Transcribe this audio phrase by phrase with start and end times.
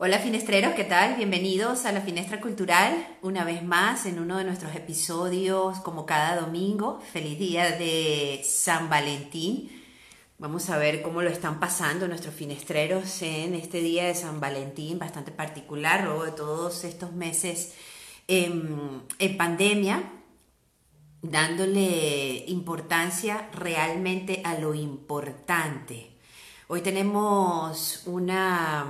[0.00, 1.16] Hola finestreros, ¿qué tal?
[1.16, 6.40] Bienvenidos a la Finestra Cultural, una vez más en uno de nuestros episodios como cada
[6.40, 7.00] domingo.
[7.12, 9.68] Feliz día de San Valentín.
[10.38, 15.00] Vamos a ver cómo lo están pasando nuestros finestreros en este día de San Valentín,
[15.00, 17.74] bastante particular, luego de todos estos meses
[18.28, 20.12] en, en pandemia,
[21.22, 26.12] dándole importancia realmente a lo importante.
[26.68, 28.86] Hoy tenemos una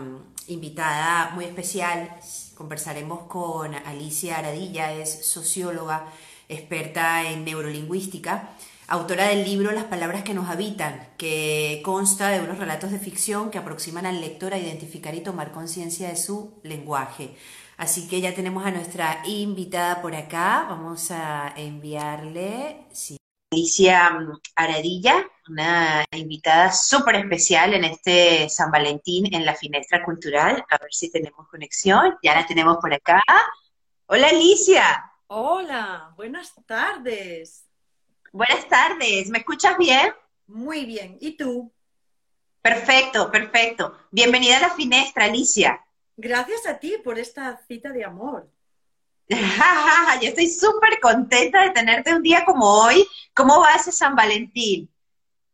[0.49, 2.11] invitada muy especial.
[2.55, 6.07] Conversaremos con Alicia Aradilla, es socióloga,
[6.49, 8.51] experta en neurolingüística,
[8.89, 13.51] autora del libro Las palabras que nos habitan, que consta de unos relatos de ficción
[13.51, 17.37] que aproximan al lector a identificar y tomar conciencia de su lenguaje.
[17.77, 20.67] Así que ya tenemos a nuestra invitada por acá.
[20.69, 22.87] Vamos a enviarle.
[23.53, 24.11] Alicia
[24.57, 30.65] Aradilla, una invitada súper especial en este San Valentín en la Finestra Cultural.
[30.69, 32.17] A ver si tenemos conexión.
[32.23, 33.23] Ya la tenemos por acá.
[34.07, 35.13] Hola Alicia.
[35.27, 37.67] Hola, buenas tardes.
[38.33, 40.13] Buenas tardes, ¿me escuchas bien?
[40.47, 41.73] Muy bien, ¿y tú?
[42.61, 43.97] Perfecto, perfecto.
[44.11, 45.85] Bienvenida a la Finestra, Alicia.
[46.17, 48.51] Gracias a ti por esta cita de amor.
[49.29, 53.07] Yo estoy súper contenta de tenerte un día como hoy.
[53.35, 54.91] ¿Cómo va ese San Valentín?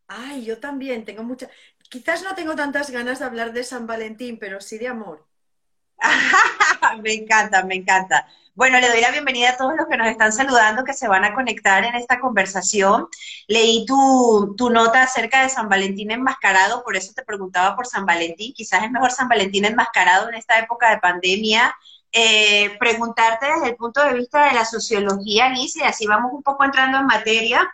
[0.06, 1.48] Ay, yo también tengo mucha.
[1.88, 5.26] Quizás no tengo tantas ganas de hablar de San Valentín, pero sí de amor.
[7.02, 8.26] me encanta, me encanta.
[8.54, 11.24] Bueno, le doy la bienvenida a todos los que nos están saludando, que se van
[11.24, 13.08] a conectar en esta conversación.
[13.48, 18.06] Leí tu, tu, nota acerca de San Valentín enmascarado, por eso te preguntaba por San
[18.06, 18.52] Valentín.
[18.54, 21.74] Quizás es mejor San Valentín enmascarado en esta época de pandemia
[22.16, 26.44] eh, preguntarte desde el punto de vista de la sociología, Liz, y así vamos un
[26.44, 27.68] poco entrando en materia,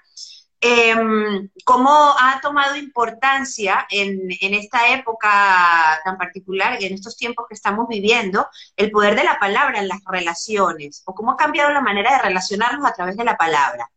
[0.60, 7.46] em, ¿cómo ha tomado importancia en, en, esta época tan particular y en estos tiempos
[7.48, 11.02] que estamos viviendo el poder de la palabra en las relaciones?
[11.06, 13.90] ¿O cómo ha cambiado la manera de relacionarnos a través de la palabra?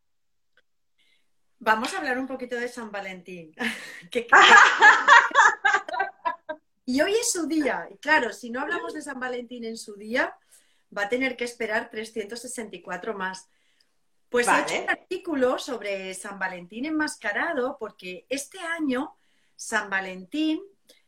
[1.59, 3.53] Vamos a hablar un poquito de San Valentín.
[6.85, 7.88] Y hoy es su día.
[7.90, 10.35] Y claro, si no hablamos de San Valentín en su día,
[10.96, 13.50] va a tener que esperar 364 más.
[14.34, 19.16] Pues he hecho un artículo sobre San Valentín enmascarado porque este año
[19.56, 20.60] San Valentín,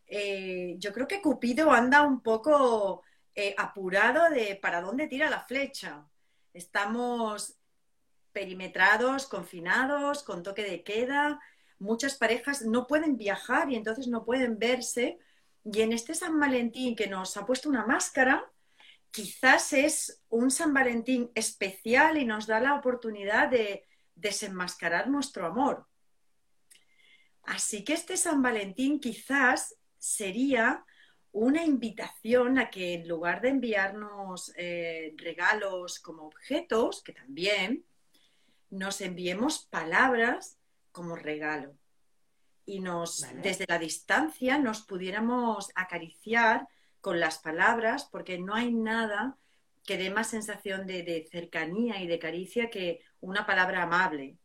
[0.05, 3.01] eh, yo creo que Cupido anda un poco
[3.33, 6.05] eh, apurado de para dónde tira la flecha.
[6.53, 7.57] Estamos
[8.31, 11.41] perimetrados, confinados, con toque de queda.
[11.79, 15.17] Muchas parejas no pueden viajar y entonces no pueden verse
[15.63, 18.45] y en este San Valentín que nos ha puesto una máscara,
[19.15, 25.87] quizás es un San Valentín especial y nos da la oportunidad de desenmascarar nuestro amor.
[27.43, 30.83] Así que este San Valentín quizás sería
[31.31, 37.85] una invitación a que en lugar de enviarnos eh, regalos como objetos, que también,
[38.69, 40.57] nos enviemos palabras
[40.91, 41.73] como regalo
[42.65, 46.67] y nos, desde la distancia, nos pudiéramos acariciar
[47.05, 49.37] con las palabras, porque no hay nada
[49.83, 54.39] que dé más sensación de, cercanía y de caricia que una palabra amable.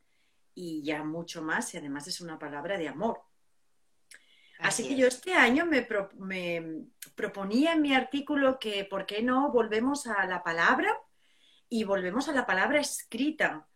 [0.54, 3.22] Y ya mucho más, y además es una palabra de amor.
[4.59, 5.88] Así, que yo este año me,
[6.19, 6.84] me,
[7.15, 10.94] proponía en mi artículo que, ¿por qué no volvemos a la palabra?
[11.70, 13.66] Y volvemos a la palabra escrita,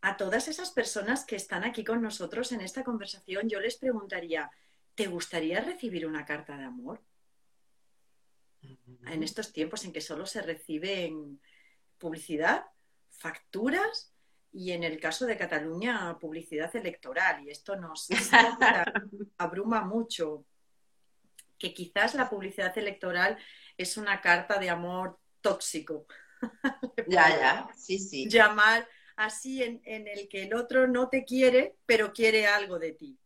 [0.00, 4.48] a todas esas personas que están aquí con nosotros en esta conversación, yo les preguntaría,
[4.94, 7.02] ¿te gustaría recibir una carta de amor?
[9.06, 11.40] En estos tiempos en que solo se reciben
[11.98, 12.64] publicidad,
[13.10, 14.12] facturas
[14.52, 17.44] y en el caso de Cataluña, publicidad electoral.
[17.44, 18.08] Y esto nos
[19.38, 20.44] abruma mucho,
[21.58, 23.36] que quizás la publicidad electoral
[23.76, 26.06] es una carta de amor tóxico.
[27.08, 28.28] ya, ya, sí, sí.
[28.28, 33.18] Llamar así en, el que el otro no te quiere, pero quiere algo de ti.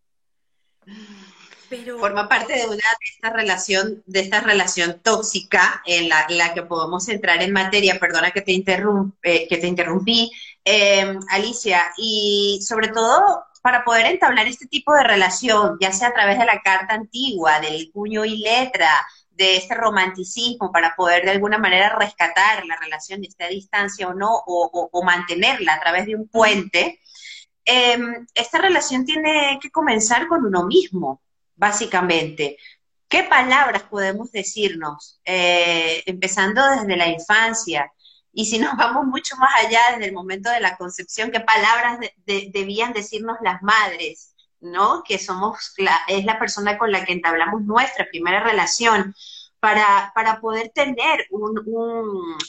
[1.73, 1.99] Pero...
[1.99, 7.09] Forma parte de una de esta relación, de esta relación tóxica en la, que podemos
[7.09, 10.31] entrar en materia, perdona que te, interrumpe, que te interrumpí,
[10.67, 16.13] em, Alicia, y sobre todo para poder entablar este tipo de relación, ya sea a
[16.13, 18.91] través de la carta antigua, del puño y letra,
[19.31, 24.13] de este romanticismo para poder de alguna manera rescatar la relación de esta distancia o
[24.13, 27.01] no, o, mantenerla a través de un puente,
[27.65, 31.23] em, esta relación tiene que comenzar con uno mismo,
[31.63, 32.59] básicamente.
[33.09, 35.21] ¿Qué palabras podemos decirnos?
[35.25, 37.93] Eh, empezando desde la infancia.
[38.33, 42.01] Y si nos vamos mucho más allá, desde el momento de la concepción, ¿qué palabras
[42.27, 44.35] debían decirnos las madres?
[44.61, 45.05] ¿no?
[45.05, 49.15] Que somos la, es la persona con la que entablamos nuestra primera relación.
[49.61, 51.29] para, para poder tener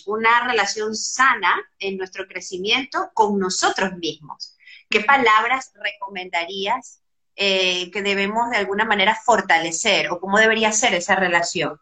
[0.08, 4.58] una relación sana en nuestro crecimiento con nosotros mismos.
[4.90, 7.03] ¿Qué palabras recomendarías
[7.36, 11.80] eh, que debemos de alguna manera fortalecer o cómo debería ser esa relación?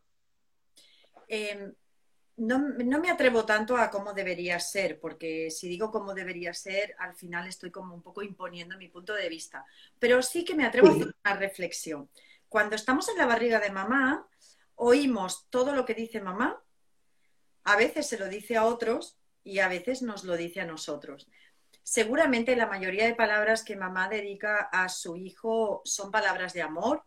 [1.27, 1.73] Em,
[2.37, 7.15] no, me atrevo tanto a cómo debería ser, porque si digo cómo debería ser, al
[7.15, 9.65] final estoy como un poco imponiendo mi punto de vista.
[9.99, 12.09] Pero sí que me atrevo a hacer una reflexión.
[12.49, 14.27] Cuando estamos en la barriga de mamá,
[14.75, 16.61] oímos todo lo que dice mamá,
[17.63, 21.27] a veces se lo dice a otros y a veces nos lo dice a nosotros.
[21.83, 27.03] Seguramente la mayoría de palabras que mamá dedica a su hijo son palabras de amor,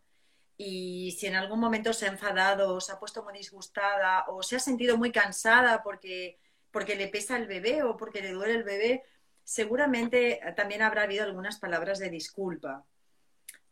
[0.56, 4.42] y si en algún momento se ha enfadado, o se ha puesto muy disgustada o
[4.42, 6.38] se ha sentido muy cansada porque,
[6.70, 9.02] porque le pesa el bebé o porque le duele el bebé,
[9.42, 12.84] seguramente también habrá habido algunas palabras de disculpa.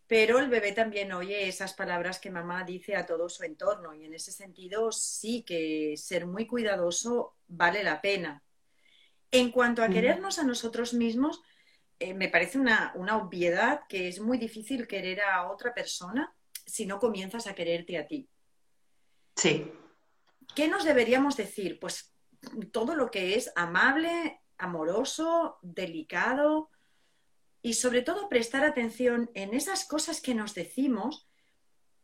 [0.08, 4.04] Pero el bebé también oye esas palabras que mamá dice a todo su entorno y
[4.04, 8.42] en ese sentido sí que ser muy cuidadoso vale la pena.
[9.32, 11.42] En cuanto a querernos a nosotros mismos,
[11.98, 16.34] eh, me parece una, una obviedad que es muy difícil querer a otra persona
[16.66, 18.28] si no comienzas a quererte a ti.
[19.34, 19.72] Sí.
[20.54, 21.80] ¿Qué nos deberíamos decir?
[21.80, 22.14] Pues
[22.72, 26.70] todo lo que es amable, amoroso, delicado
[27.62, 31.26] y sobre todo prestar atención en esas cosas que nos decimos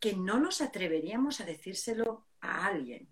[0.01, 3.09] que no nos atreveríamos a decírselo a alguien.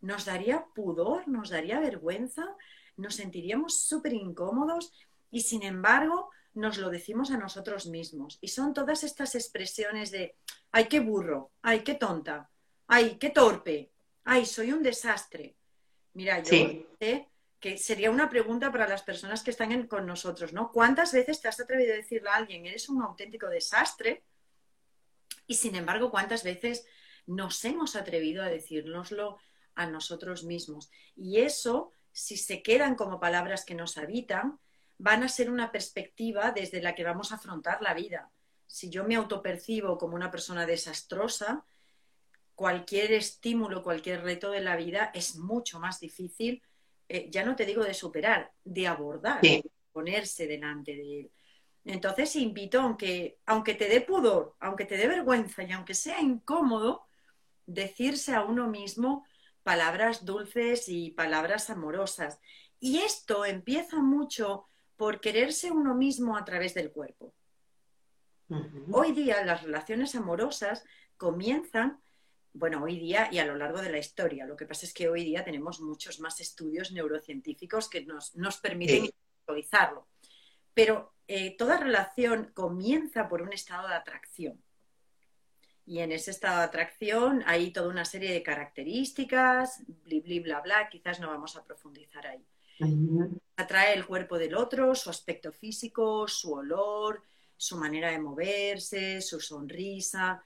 [0.00, 2.56] Nos daría pudor, nos daría vergüenza,
[3.00, 4.92] nos sentiríamos súper incómodos
[5.30, 8.38] y sin embargo nos lo decimos a nosotros mismos.
[8.40, 10.36] Y son todas estas expresiones de,
[10.72, 12.50] ay, qué burro, ay, qué tonta,
[12.86, 13.90] ay, qué torpe,
[14.24, 15.56] ay, soy un desastre.
[16.14, 17.28] Mira, yo sé
[17.60, 20.72] que sería una pregunta para las personas que están con nosotros, ¿no?
[20.72, 24.24] ¿Cuántas veces te has atrevido a decirle a alguien, eres un auténtico desastre?
[25.46, 26.86] Y sin embargo, ¿cuántas veces
[27.26, 29.38] nos hemos atrevido a decírnoslo
[29.74, 30.90] a nosotros mismos?
[31.14, 34.58] Y eso, si se quedan como palabras que nos habitan,
[34.98, 38.30] van a ser una perspectiva desde la que vamos a afrontar la vida.
[38.66, 41.64] Si yo me autopercibo como una persona desastrosa,
[42.54, 46.62] cualquier estímulo, cualquier reto de la vida es mucho más difícil,
[47.08, 51.30] eh, ya no te digo de superar, de abordar, de ponerse delante de él.
[51.86, 57.06] Entonces invito, aunque, aunque te dé pudor, aunque te dé vergüenza y aunque sea incómodo,
[57.64, 59.24] decirse a uno mismo
[59.62, 62.40] palabras dulces y palabras amorosas.
[62.78, 64.66] Y esto empieza mucho
[64.96, 67.32] por quererse uno mismo a través del cuerpo.
[68.90, 70.84] Hoy día las relaciones amorosas
[71.16, 72.00] comienzan,
[72.52, 74.44] bueno, hoy día y a lo largo de la historia.
[74.44, 79.08] Lo que pasa es que hoy día tenemos muchos más estudios neurocientíficos que nos, permiten
[79.46, 80.08] visualizarlo.
[80.74, 84.60] Pero eh, toda relación comienza por un estado de atracción.
[85.86, 90.60] Y en ese estado de atracción hay toda una serie de características, bli, bli, bla,
[90.60, 92.46] bla, quizás no vamos a profundizar ahí.
[93.56, 97.22] Atrae el cuerpo del otro, su aspecto físico, su olor,
[97.56, 100.42] su manera de moverse, su sonrisa.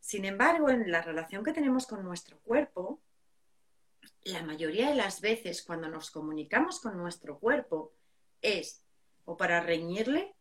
[0.00, 3.00] Sin embargo, en la relación que tenemos con nuestro cuerpo,
[4.24, 7.94] la mayoría de las veces cuando nos comunicamos con nuestro cuerpo
[8.42, 8.84] es
[9.24, 10.34] o para reñirle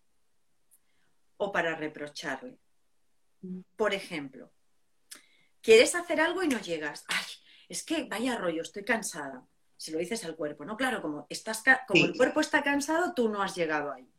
[1.37, 2.57] o para reprocharle.
[3.75, 4.51] Por ejemplo,
[5.61, 7.05] quieres hacer algo y no llegas.
[7.07, 7.25] Ay,
[7.69, 10.75] es que vaya rollo, estoy cansada se lo dices al cuerpo, ¿no?
[10.75, 14.11] Claro, como, estás como el cuerpo está cansado, tú no has llegado ahí.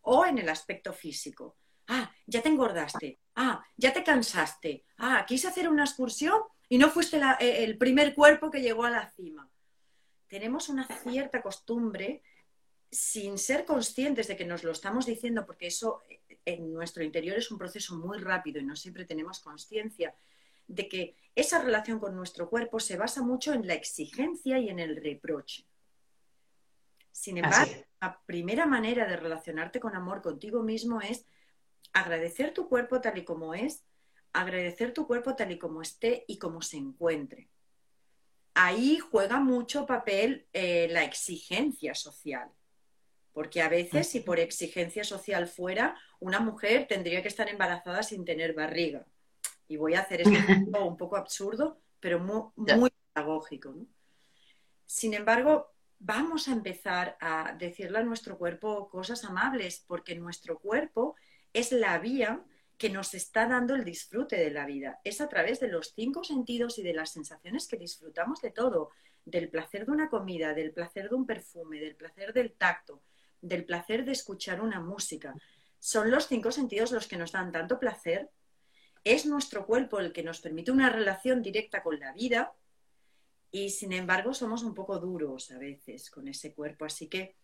[0.00, 1.56] O en el aspecto físico.
[1.88, 3.20] Ah, ya te engordaste.
[3.36, 4.84] Ah, ya te cansaste.
[4.96, 8.90] Ah, quise hacer una excursión y no fuiste eh, el primer cuerpo que llegó a
[8.90, 9.48] la cima.
[10.26, 12.22] Tenemos una cierta costumbre,
[12.90, 17.36] sin ser conscientes de que nos lo estamos diciendo, porque eso eh, en nuestro interior
[17.36, 20.14] es un proceso muy rápido y no siempre tenemos conciencia
[20.66, 24.78] de que esa relación con nuestro cuerpo se basa mucho en la exigencia y en
[24.78, 25.66] el reproche.
[27.12, 31.26] Sin embargo, la primera manera de relacionarte con amor contigo mismo es
[31.92, 33.84] agradecer tu cuerpo tal y como es,
[34.32, 37.48] agradecer tu cuerpo tal y como esté y como se encuentre.
[38.54, 42.50] Ahí juega mucho papel eh, la exigencia social,
[43.34, 48.24] porque a veces si por exigencia social fuera, una mujer tendría que estar embarazada sin
[48.24, 49.04] tener barriga
[49.68, 53.74] y voy a hacer esto un poco absurdo, pero muy, pedagógico.
[54.86, 61.16] Sin embargo, vamos a empezar a decirle a nuestro cuerpo cosas amables, porque nuestro cuerpo
[61.52, 62.44] es la vía
[62.76, 65.00] que nos está dando el disfrute de la vida.
[65.04, 68.90] Es a través de los cinco sentidos y de las sensaciones que disfrutamos de todo,
[69.24, 73.00] del placer de una comida, del placer de un perfume, del placer del tacto,
[73.48, 75.34] del placer de escuchar una música.
[75.78, 78.30] Son los cinco sentidos los que nos dan tanto placer
[79.04, 82.54] es nuestro cuerpo el que nos permite una relación directa con la vida
[83.50, 86.86] y sin embargo somos un poco duros a veces con ese cuerpo.
[86.86, 87.36] Así que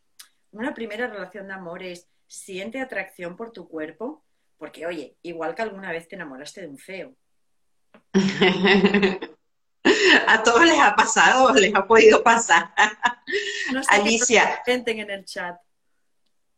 [0.52, 4.25] una primera relación de amor es siente atracción por tu cuerpo,
[4.57, 7.14] porque oye, igual que alguna vez te enamoraste de un feo.
[10.26, 12.73] a todos les ha pasado, les ha podido pasar.
[13.73, 14.62] No sé Alicia.
[14.64, 15.57] Que en el chat.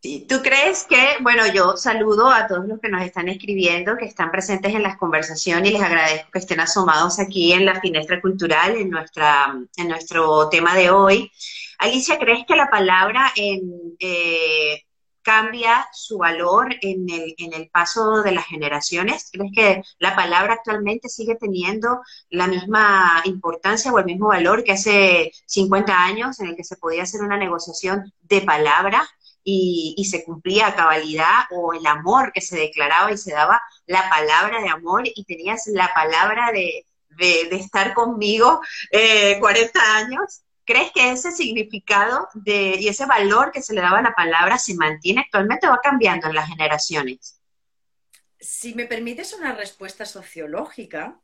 [0.02, 4.32] ¿Tú crees que, bueno, yo saludo a todos los que nos están escribiendo, que están
[4.32, 8.74] presentes en las conversaciones y les agradezco que estén asomados aquí en la finestra cultural,
[8.74, 11.30] en, nuestra, en nuestro tema de hoy.
[11.78, 14.82] Alicia, ¿crees que la palabra en, eh,
[15.22, 19.30] cambia su valor en el, en el paso de las generaciones?
[19.32, 24.72] ¿Crees que la palabra actualmente sigue teniendo la misma importancia o el mismo valor que
[24.72, 29.08] hace 50 años en el que se podía hacer una negociación de palabra?
[29.44, 34.08] Y, se cumplía a cabalidad, o el amor que se declaraba y se daba la
[34.08, 36.86] palabra de amor y tenías la palabra de,
[37.18, 38.60] estar conmigo
[39.40, 40.42] 40 eh, años.
[40.64, 44.58] ¿Crees que ese significado de, y ese valor que se le daba a la palabra
[44.58, 47.40] se mantiene actualmente o va cambiando en las generaciones?
[48.38, 51.20] Si me permites una respuesta sociológica,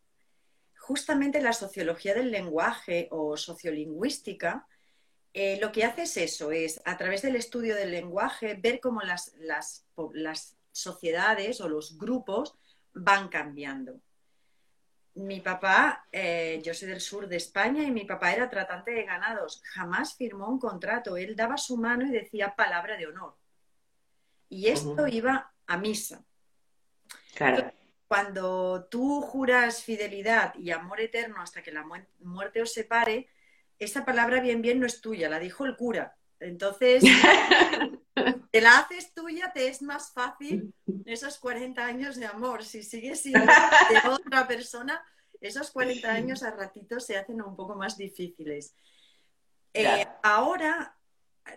[0.76, 4.66] justamente la sociología del lenguaje o sociolingüística
[5.40, 9.02] eh, lo que hace es eso, es a través del estudio del lenguaje ver cómo
[9.02, 9.86] las,
[10.72, 12.56] sociedades o los grupos
[12.92, 14.00] van cambiando.
[15.14, 19.04] Mi papá, eh, yo soy del sur de España y mi papá era tratante de
[19.04, 23.36] ganados, jamás firmó un contrato, él daba su mano y decía palabra de honor.
[24.48, 26.24] Y esto iba a misa.
[28.08, 31.86] Cuando tú juras fidelidad y amor eterno hasta que la
[32.18, 33.28] muerte os separe,
[33.78, 36.16] esa palabra bien bien no es tuya, la dijo el cura.
[36.40, 37.02] Entonces,
[38.50, 40.72] te la haces tuya, te es más fácil
[41.04, 42.64] esos 40 años de amor.
[42.64, 45.02] Si sigues siendo de otra persona,
[45.40, 48.74] esos 40 años a ratitos se hacen un poco más difíciles.
[49.74, 50.96] Eh, ahora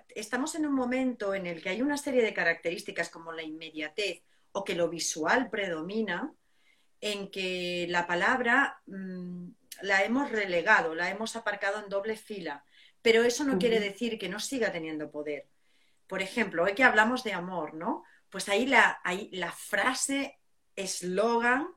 [0.10, 4.24] estamos en un momento en el que hay una serie de características como la inmediatez
[4.52, 6.34] o que lo visual predomina,
[7.00, 9.50] en que la palabra mm,
[9.82, 12.66] la hemos relegado, la hemos aparcado en doble fila,
[13.02, 15.48] pero eso no quiere decir que no siga teniendo poder.
[16.08, 18.04] Por ejemplo, hoy que hablamos de amor, ¿no?
[18.30, 20.40] Pues ahí la, la frase,
[20.76, 21.68] eslogan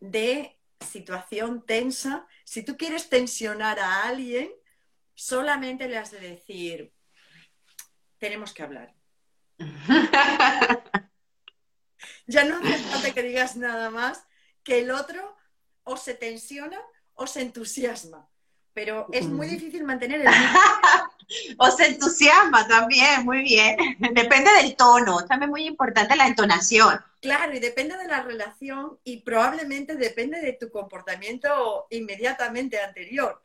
[0.00, 4.50] de situación tensa, si tú quieres tensionar a alguien,
[5.14, 6.92] solamente le has de decir,
[8.18, 8.94] tenemos que hablar.
[12.26, 14.26] ya no hace falta que digas nada más,
[14.62, 15.36] que el otro
[15.84, 16.80] o se tensiona
[17.14, 18.28] os entusiasma,
[18.72, 20.26] pero es muy difícil mantener el
[21.58, 23.76] os entusiasma también, muy bien.
[24.12, 27.00] Depende del tono, también muy importante la entonación.
[27.20, 33.42] Claro, y depende de la relación y probablemente depende de tu comportamiento inmediatamente anterior.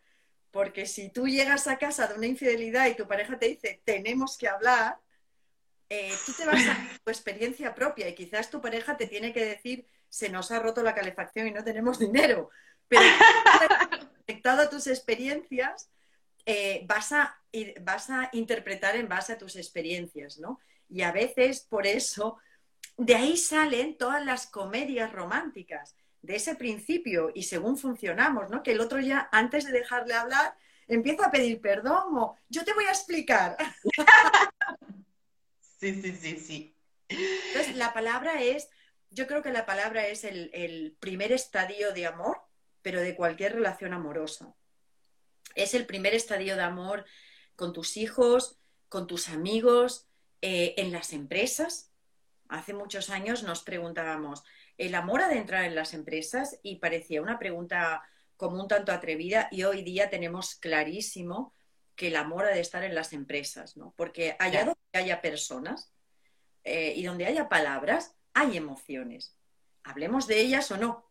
[0.52, 4.36] Porque si tú llegas a casa de una infidelidad y tu pareja te dice, tenemos
[4.36, 4.98] que hablar,
[5.90, 9.46] eh, tú te vas a tu experiencia propia y quizás tu pareja te tiene que
[9.46, 12.50] decir, se nos ha roto la calefacción y no tenemos dinero
[12.90, 13.02] pero
[14.26, 15.90] conectado a tus experiencias,
[16.46, 17.40] eh, vas, a,
[17.82, 20.60] vas a interpretar en base a tus experiencias, ¿no?
[20.90, 22.38] Y a veces, por eso,
[22.98, 28.62] de ahí salen todas las comedias románticas, de ese principio, y según funcionamos, ¿no?
[28.62, 30.56] Que el otro ya, antes de dejarle hablar,
[30.88, 33.56] empieza a pedir perdón o yo te voy a explicar.
[35.80, 36.76] Sí, sí, sí, sí.
[37.08, 38.68] Entonces, la palabra es,
[39.12, 42.49] yo creo que la palabra es el primer estadio de amor
[42.90, 44.56] pero de cualquier relación amorosa.
[45.54, 47.06] Es el primer estadio de amor
[47.56, 50.08] con tus hijos, con tus amigos,
[50.42, 51.92] eh, en las empresas.
[52.48, 54.44] Hace muchos años nos preguntábamos,
[54.80, 56.58] ¿el amor ha de entrar en las empresas?
[56.64, 58.02] Y parecía una pregunta
[58.38, 61.54] como un tanto atrevida y hoy día tenemos clarísimo
[61.96, 63.94] que el amor ha de estar en las empresas, ¿no?
[63.98, 65.94] Porque allá donde haya personas
[66.64, 69.38] eh, y donde haya palabras, hay emociones.
[69.84, 71.10] Hablemos de ellas o no,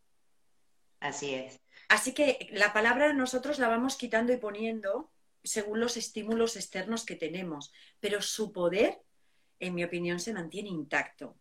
[1.00, 1.61] Así es.
[1.88, 5.11] Así que la palabra nosotros la vamos quitando y poniendo
[5.42, 9.00] según los estímulos externos que tenemos, pero su poder,
[9.59, 11.35] en mi opinión, se mantiene intacto.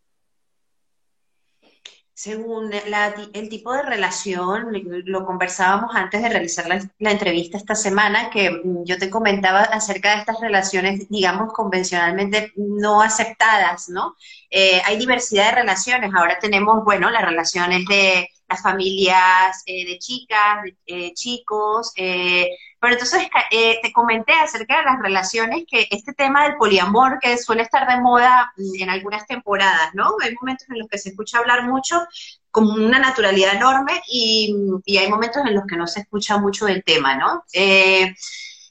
[2.13, 4.69] Según el tipo de relación,
[5.05, 10.13] lo conversábamos antes de realizar la, entrevista esta semana, que mm, yo te comentaba acerca
[10.13, 14.15] de estas relaciones, digamos, convencionalmente no aceptadas, ¿no?
[14.49, 16.11] Eh, hay diversidad de relaciones.
[16.15, 22.93] Ahora tenemos, bueno, las relaciones de las familias eh, de chicas, de, eh, chicos, Pero
[22.93, 27.63] entonces eh, te comenté acerca de las relaciones, que este tema del poliamor que suele
[27.63, 30.15] estar de moda en algunas temporadas, ¿no?
[30.21, 32.05] Hay momentos en los que se escucha hablar mucho
[32.51, 36.65] con una naturalidad enorme y, y hay momentos en los que no se escucha mucho
[36.65, 37.43] del tema, ¿no?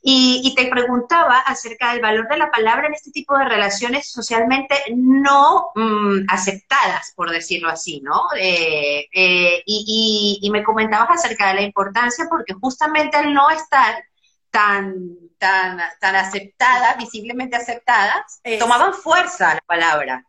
[0.09, 4.77] Y, te preguntaba acerca del valor de la palabra en este tipo de relaciones socialmente
[4.95, 8.23] no mm, aceptadas, por decirlo así, ¿no?
[8.39, 14.05] Eh, eh, y, me comentabas acerca de la importancia porque justamente al no estar
[14.53, 14.95] tan,
[15.39, 20.25] tan, tan aceptadas, visiblemente aceptadas, tomaban fuerza la palabra.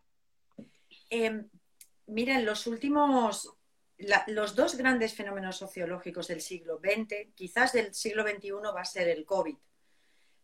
[1.08, 1.40] Eh,
[2.08, 3.54] mira, los últimos,
[4.26, 9.08] los dos grandes fenómenos sociológicos del siglo XX, quizás del siglo XXI va a ser
[9.08, 9.56] el COVID,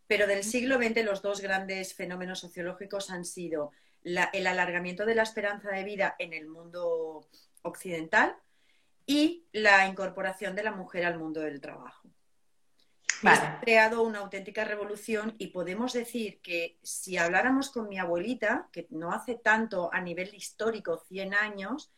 [0.07, 3.71] pero del siglo XX los dos grandes fenómenos sociológicos han sido
[4.03, 7.27] el alargamiento de la esperanza de vida en el mundo
[7.63, 8.35] occidental
[9.05, 12.07] y la incorporación de la mujer al mundo del trabajo.
[13.23, 18.87] Ha creado una auténtica revolución y podemos decir que si habláramos con mi abuelita, que
[18.91, 21.91] no hace tanto a nivel histórico, 100 años,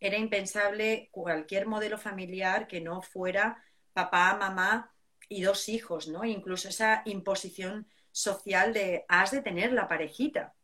[0.00, 3.62] era impensable cualquier modelo familiar que no fuera
[3.94, 4.92] papá, mamá,
[5.28, 6.24] y dos hijos, ¿no?
[6.24, 10.54] Incluso esa imposición social de has de tener la parejita.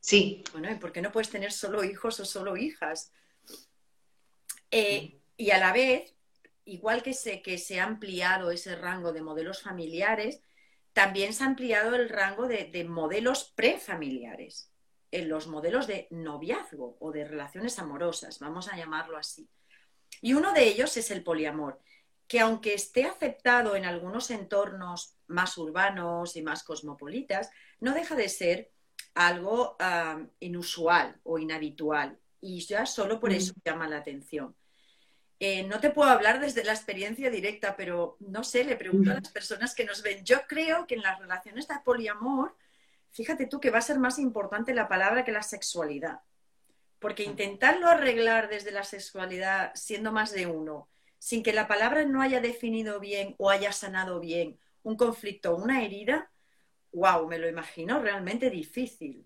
[0.00, 0.44] Sí.
[0.52, 3.12] Bueno, ¿y por qué no puedes tener solo hijos o solo hijas?
[4.70, 6.14] Eh, y a la vez,
[6.64, 10.40] igual que se, que se ha ampliado ese rango de modelos familiares,
[10.92, 14.70] también se ha ampliado el rango de, de modelos prefamiliares,
[15.10, 19.48] en los modelos de noviazgo o de relaciones amorosas, vamos a llamarlo así.
[20.20, 21.80] Y uno de ellos es el poliamor
[22.26, 27.50] que aunque esté aceptado en algunos entornos más urbanos y más cosmopolitas,
[27.80, 28.72] no deja de ser
[29.14, 29.76] algo
[30.40, 32.18] inusual o inhabitual.
[32.40, 33.60] Y ya solo por eso mm.
[33.64, 34.56] llama la atención.
[35.38, 39.14] Eh, no te puedo hablar desde la experiencia directa, pero no sé, le pregunto a
[39.14, 40.24] las personas que nos ven.
[40.24, 42.56] Yo creo que en las relaciones de poliamor,
[43.10, 46.20] fíjate tú que va a ser más importante la palabra que la sexualidad.
[47.00, 50.88] Porque intentarlo arreglar desde la sexualidad siendo más de uno
[51.22, 55.62] sin que la palabra no haya definido bien o haya sanado bien un conflicto o
[55.62, 56.28] una herida,
[56.92, 59.24] wow, me lo imagino realmente difícil.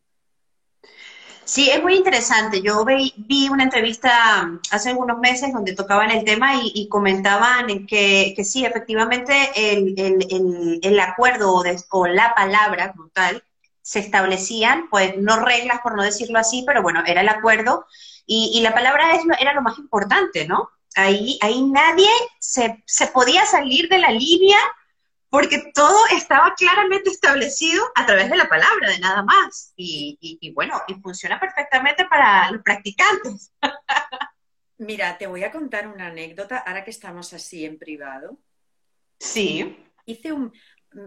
[1.45, 2.61] Sí, es muy interesante.
[2.61, 8.45] Yo vi, una entrevista hace algunos meses donde tocaban el tema y, comentaban que, que,
[8.45, 13.43] sí, efectivamente el, acuerdo o, la palabra como tal
[13.81, 17.87] se establecían, pues no reglas por no decirlo así, pero bueno, era el acuerdo
[18.27, 20.76] y, la palabra era lo más importante, ¿no?
[20.97, 22.09] Ahí, ahí nadie
[22.41, 22.83] se,
[23.13, 24.57] podía salir de la línea
[25.29, 29.75] porque todo estaba claramente establecido a través de la palabra, de nada más.
[29.77, 33.53] Y, bueno, y funciona perfectamente para los practicantes.
[34.79, 38.39] Mira, te voy a contar una anécdota ahora que estamos así en privado.
[39.19, 39.77] Sí.
[40.07, 40.53] Hice un,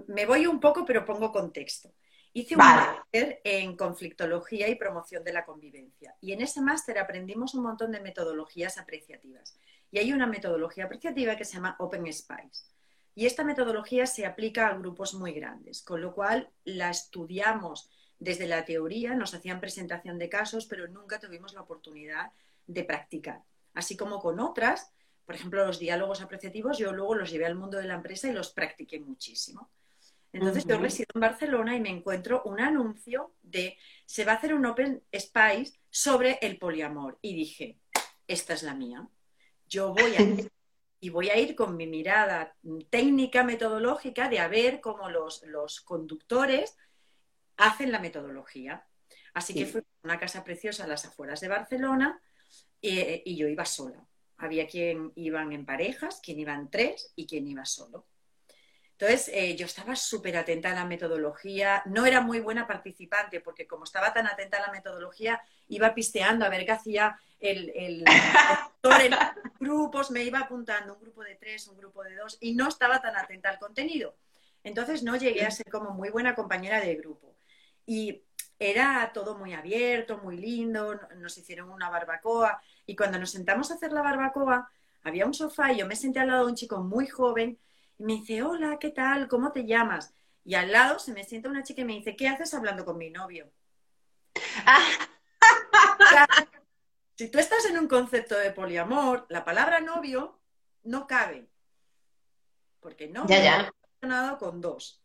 [0.07, 1.91] me voy un poco, pero pongo contexto.
[2.33, 6.15] Hice un máster en conflictología y promoción de la convivencia.
[6.21, 9.57] Y en ese máster aprendimos un montón de metodologías apreciativas.
[9.91, 12.65] Y hay una metodología apreciativa que se llama Open Spice.
[13.15, 18.47] Y esta metodología se aplica a grupos muy grandes, con lo cual la estudiamos desde
[18.47, 22.31] la teoría, nos hacían presentación de casos, pero nunca tuvimos la oportunidad
[22.67, 23.43] de practicar.
[23.73, 24.91] Así como con otras,
[25.25, 28.33] por ejemplo, los diálogos apreciativos, yo luego los llevé al mundo de la empresa y
[28.33, 29.69] los practiqué muchísimo.
[30.31, 34.53] Entonces yo resido en Barcelona y me encuentro un anuncio de se va a hacer
[34.53, 37.17] un Open Spice sobre el poliamor.
[37.21, 37.79] Y dije,
[38.27, 39.07] esta es la mía.
[39.69, 40.51] Yo voy a ir,
[40.99, 42.55] y voy a ir con mi mirada
[42.89, 46.75] técnica, metodológica, de a ver cómo los, conductores
[47.57, 48.85] hacen la metodología.
[49.33, 52.21] Así que fue una casa preciosa a las afueras de Barcelona
[52.81, 54.03] eh, y yo iba sola.
[54.37, 58.07] Había quien iban en parejas, quien iban tres y quien iba solo.
[58.99, 63.65] Entonces, eh, yo estaba súper atenta a la metodología, no era muy buena participante, porque
[63.65, 68.03] como estaba tan atenta a la metodología, iba pisteando a ver qué hacía el, el,
[68.83, 69.15] en
[69.59, 73.01] grupos, me iba apuntando un grupo de tres, un grupo de dos, y no estaba
[73.01, 74.15] tan atenta al contenido.
[74.63, 77.33] Entonces, no llegué a ser como muy buena compañera de grupo.
[77.85, 78.23] Y
[78.57, 83.75] era todo muy abierto, muy lindo, nos hicieron una barbacoa, y cuando nos sentamos a
[83.75, 84.69] hacer la barbacoa,
[85.03, 87.57] había un sofá y yo me senté al lado de un chico muy joven
[87.97, 89.27] y me dice, hola, ¿qué tal?
[89.27, 90.13] ¿Cómo te llamas?
[90.43, 92.97] Y al lado se me sienta una chica y me dice, ¿qué haces hablando con
[92.97, 93.49] mi novio?
[97.15, 100.39] Si tú estás en un concepto de poliamor, la palabra novio
[100.83, 101.49] no cabe.
[102.79, 105.01] Porque no ya, relacionado con dos.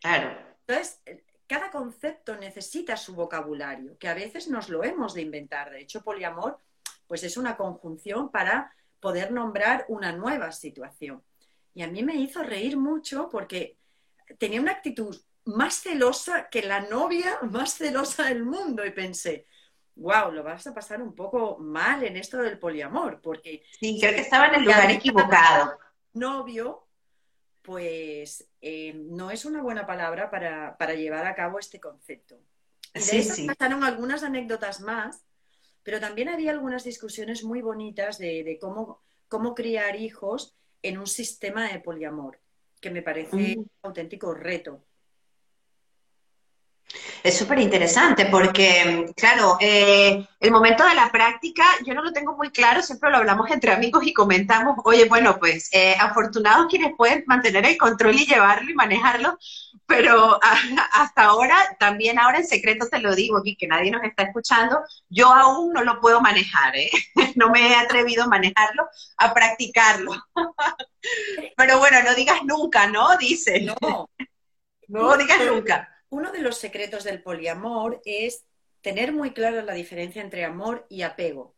[0.00, 0.38] Claro.
[0.66, 1.00] Entonces,
[1.46, 5.70] cada concepto necesita su vocabulario, que a veces nos lo hemos de inventar.
[5.70, 6.58] De hecho, poliamor,
[7.06, 11.22] pues es una conjunción para poder nombrar una nueva situación.
[11.74, 13.76] Y a mí me hizo reír mucho porque
[14.38, 18.84] tenía una actitud más celosa que la novia más celosa del mundo.
[18.86, 19.46] Y pensé,
[19.96, 23.62] wow, lo vas a pasar un poco mal en esto del poliamor, porque...
[23.78, 25.78] Sí, creo que estaba en el lugar equivocado.
[26.14, 26.86] Novio,
[27.62, 32.38] pues eh, no es una buena palabra para, llevar a cabo este concepto.
[32.94, 35.24] Y de eso pasaron algunas anécdotas más,
[35.82, 41.68] pero también había algunas discusiones muy bonitas de, cómo, cómo criar hijos en un sistema
[41.68, 42.40] de poliamor,
[42.80, 44.84] que me parece un auténtico reto.
[47.22, 52.36] Es súper interesante porque, claro, eh, el momento de la práctica yo no lo tengo
[52.36, 56.96] muy claro, siempre lo hablamos entre amigos y comentamos, oye, bueno, pues eh, afortunados quienes
[56.96, 59.38] pueden mantener el control y llevarlo y manejarlo,
[59.86, 60.40] pero
[60.92, 64.80] hasta ahora, también ahora en secreto te lo digo aquí, que nadie nos está escuchando,
[65.08, 66.90] yo aún no lo puedo manejar, ¿eh?
[67.36, 70.12] no me he atrevido a manejarlo, a practicarlo.
[71.56, 73.16] pero bueno, no digas nunca, ¿no?
[73.16, 73.60] Dice.
[73.60, 74.10] No.
[74.88, 78.44] no digas nunca uno de los secretos del poliamor es
[78.82, 81.56] tener muy clara la diferencia entre amor y apego.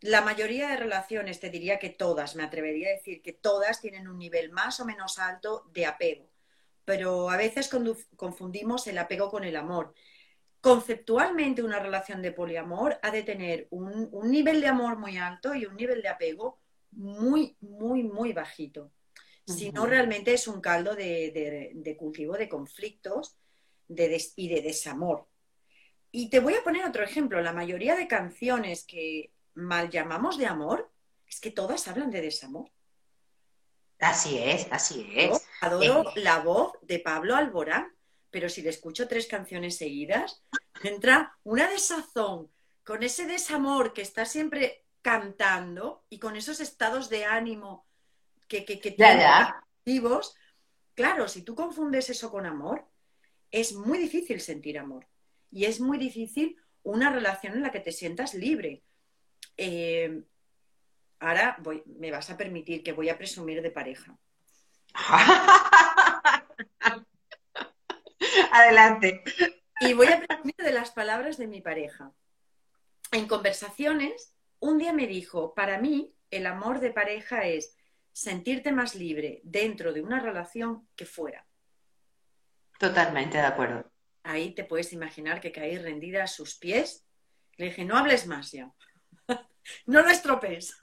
[0.00, 4.08] La mayoría de relaciones, te diría que todas, me atrevería a decir que todas tienen
[4.08, 6.28] un nivel más o menos alto de apego,
[6.84, 7.70] pero a veces
[8.16, 9.94] confundimos el apego con el amor.
[10.60, 15.54] Conceptualmente una relación de poliamor ha de tener un, un nivel de amor muy alto
[15.54, 16.58] y un nivel de apego
[16.90, 18.90] muy, muy, muy bajito
[19.46, 23.36] sino realmente es un caldo de, cultivo de conflictos
[23.88, 25.28] y de desamor.
[26.10, 27.40] Y te voy a poner otro ejemplo.
[27.40, 30.90] La mayoría de canciones que mal llamamos de amor,
[31.28, 32.70] es que todas hablan de desamor.
[33.98, 35.42] Así es, así es.
[35.60, 37.94] adoro la voz de Pablo Alborán,
[38.30, 40.42] pero si le escucho tres canciones seguidas,
[40.82, 42.50] entra una desazón
[42.84, 47.86] con ese desamor que está siempre cantando y con esos estados de ánimo
[48.48, 48.94] que, que, que
[50.94, 52.86] claro, si tú confundes eso con amor,
[53.50, 55.06] es muy difícil sentir amor.
[55.50, 58.82] Y es muy difícil una relación en la que te sientas libre.
[59.56, 60.22] Eh,
[61.20, 64.18] ahora voy, me vas a permitir que voy a presumir de pareja.
[68.52, 69.22] Adelante.
[69.80, 72.12] Y voy a presumir de las palabras de mi pareja.
[73.12, 77.75] En conversaciones, un día me dijo, para mí el amor de pareja es
[78.16, 81.46] sentirte más libre dentro de una relación que fuera.
[82.78, 83.92] Totalmente de acuerdo.
[84.22, 87.04] Ahí te puedes imaginar que caí rendida a sus pies.
[87.58, 88.72] Le dije, no hables más ya.
[89.86, 90.78] no lo estropees.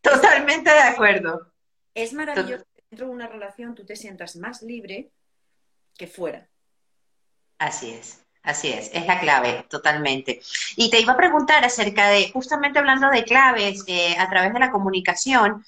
[0.00, 1.52] Totalmente de acuerdo.
[1.94, 5.12] Es maravilloso que dentro de una relación tú te sientas más libre
[5.96, 6.50] que fuera.
[7.58, 8.22] Así es.
[8.42, 10.40] Así es, es la clave, totalmente.
[10.76, 14.58] Y te iba a preguntar acerca de, justamente hablando de claves eh, a través de
[14.58, 15.64] la comunicación,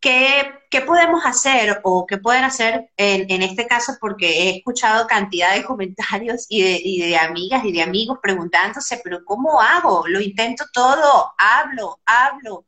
[0.00, 3.98] ¿Qué, podemos hacer o qué pueden hacer en, este caso?
[4.00, 9.00] Porque he escuchado cantidad de comentarios y de, y de, amigas y de amigos preguntándose,
[9.04, 10.06] pero ¿cómo hago?
[10.08, 12.64] Lo intento todo, hablo, hablo,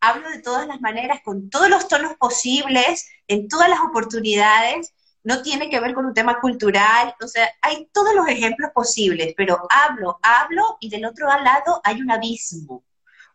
[0.00, 4.92] hablo de todas las maneras, con todos los tonos posibles, en todas las oportunidades.
[5.22, 9.32] No tiene que ver con un tema cultural, o sea, hay todos los ejemplos posibles,
[9.36, 12.84] pero hablo, hablo y del otro lado hay un abismo,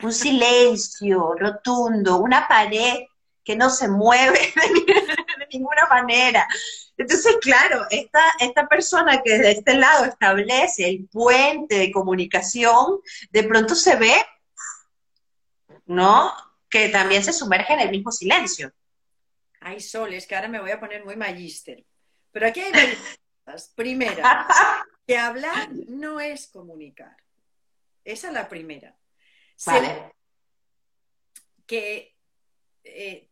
[0.03, 2.99] un silencio rotundo, una pared
[3.49, 4.39] que no se mueve
[5.39, 6.47] de, ninguna manera.
[6.95, 12.99] Entonces, claro, esta, esta persona que de este lado establece el puente de comunicación,
[13.31, 14.13] de pronto se ve,
[15.87, 16.31] ¿no?
[16.69, 18.71] Que también se sumerge en el mismo silencio.
[19.61, 21.83] Hay soles, que ahora me voy a poner muy magíster.
[22.31, 22.71] Pero aquí hay
[23.45, 23.73] cosas.
[23.75, 24.47] Primera,
[25.07, 27.17] que hablar no es comunicar.
[28.03, 28.95] Esa es la primera.
[29.65, 30.13] Vale.
[31.65, 32.15] que
[32.83, 33.28] eh,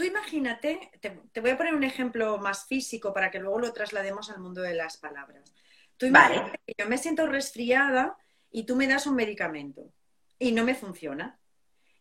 [0.00, 4.30] tú imagínate, te, voy a poner un ejemplo más físico para que luego lo traslademos
[4.30, 5.52] al mundo de las palabras.
[5.98, 8.16] Tú imagínate que yo me siento resfriada
[8.50, 9.92] y tú me das un medicamento
[10.38, 11.38] y no me funciona.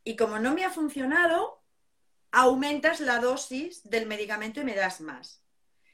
[0.05, 1.61] Y como no me ha funcionado,
[2.31, 5.43] aumentas la dosis del medicamento y me das más.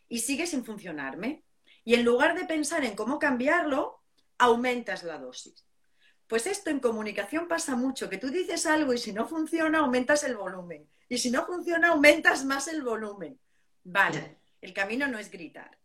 [0.08, 1.44] Y sigue sin funcionarme.
[1.84, 4.04] Y en lugar de pensar en cómo cambiarlo,
[4.38, 5.66] aumentas la dosis.
[6.28, 10.24] Pues esto en comunicación pasa mucho, que tú dices algo y si no funciona, aumentas
[10.24, 10.88] el volumen.
[11.08, 13.40] Y si no funciona, aumentas más el volumen.
[13.84, 15.78] Vale, el camino no es gritar.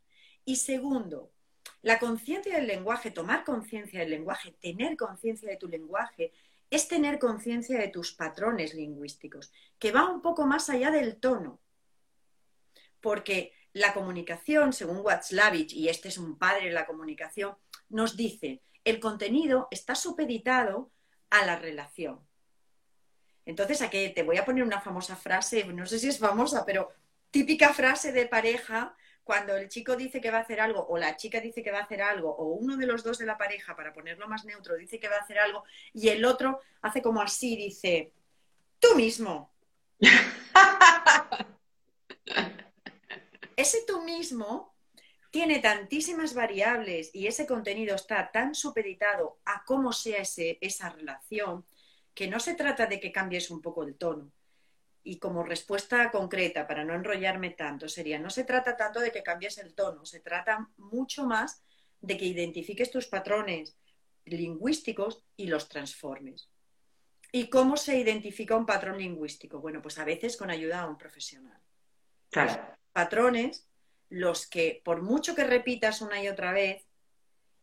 [0.45, 1.33] Y segundo,
[1.83, 6.33] la conciencia del lenguaje, tomar conciencia del lenguaje, tener conciencia de tu lenguaje,
[6.71, 11.61] es tener conciencia de tus patrones lingüísticos, que va un poco más allá del tono.
[13.01, 17.57] Porque la comunicación, según Watzlawick, y este es un padre de la comunicación,
[17.89, 20.91] nos dice, el contenido está supeditado
[21.29, 22.21] a la relación.
[23.51, 26.93] Entonces, aquí te voy a poner una famosa frase, no sé si es famosa, pero
[27.33, 31.17] típica frase de pareja, cuando el chico dice que va a hacer algo, o la
[31.17, 33.75] chica dice que va a hacer algo, o uno de los dos de la pareja,
[33.75, 37.21] para ponerlo más neutro, dice que va a hacer algo, y el otro hace como
[37.21, 38.13] así, dice,
[38.79, 39.51] tú mismo.
[43.57, 44.77] ese tú mismo
[45.33, 51.65] tiene tantísimas variables y ese contenido está tan supeditado a cómo sea ese, esa relación,
[52.21, 54.31] que no se trata de que cambies un poco el tono.
[55.03, 59.23] Y como respuesta concreta, para no enrollarme tanto, sería, no se trata tanto de que
[59.23, 61.63] cambies el tono, se trata mucho más
[61.99, 63.75] de que identifiques tus patrones
[64.27, 66.51] lingüísticos y los transformes.
[67.33, 69.59] ¿Y cómo se identifica un patrón lingüístico?
[69.59, 71.59] Bueno, pues a veces con ayuda a un profesional.
[72.29, 72.77] Claro.
[72.93, 73.67] patrones,
[74.11, 76.87] los que por mucho que repitas una y otra vez,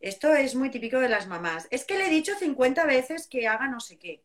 [0.00, 1.68] esto es muy típico de las mamás.
[1.70, 4.24] Es que le he dicho 50 veces que haga no sé qué.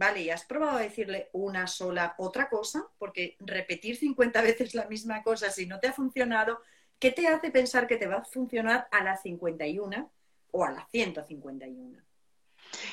[0.00, 2.86] Vale, ¿y has probado a decirle una sola otra cosa?
[2.98, 6.62] Porque repetir 50 veces la misma cosa si no te ha funcionado,
[6.98, 10.10] ¿qué te hace pensar que te va a funcionar a la 51
[10.52, 11.98] o a la 151?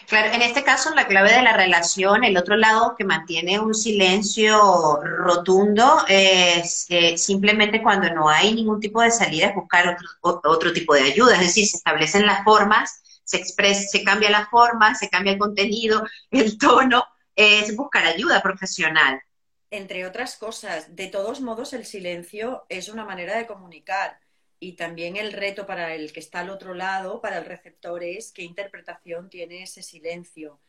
[0.05, 3.73] Claro, en este caso la clave de la relación, el otro lado que mantiene un
[3.73, 10.41] silencio rotundo es eh, simplemente cuando no hay ningún tipo de salida es buscar otro,
[10.43, 14.47] otro tipo de ayuda, es decir, se establecen las formas, se expresa, se cambia la
[14.47, 19.21] forma, se cambia el contenido, el tono, es buscar ayuda profesional.
[19.69, 24.17] Entre otras cosas, de todos modos el silencio es una manera de comunicar
[24.61, 28.31] y también el reto para el que está al otro lado, para el receptor, es
[28.31, 30.59] qué interpretación tiene ese silencio.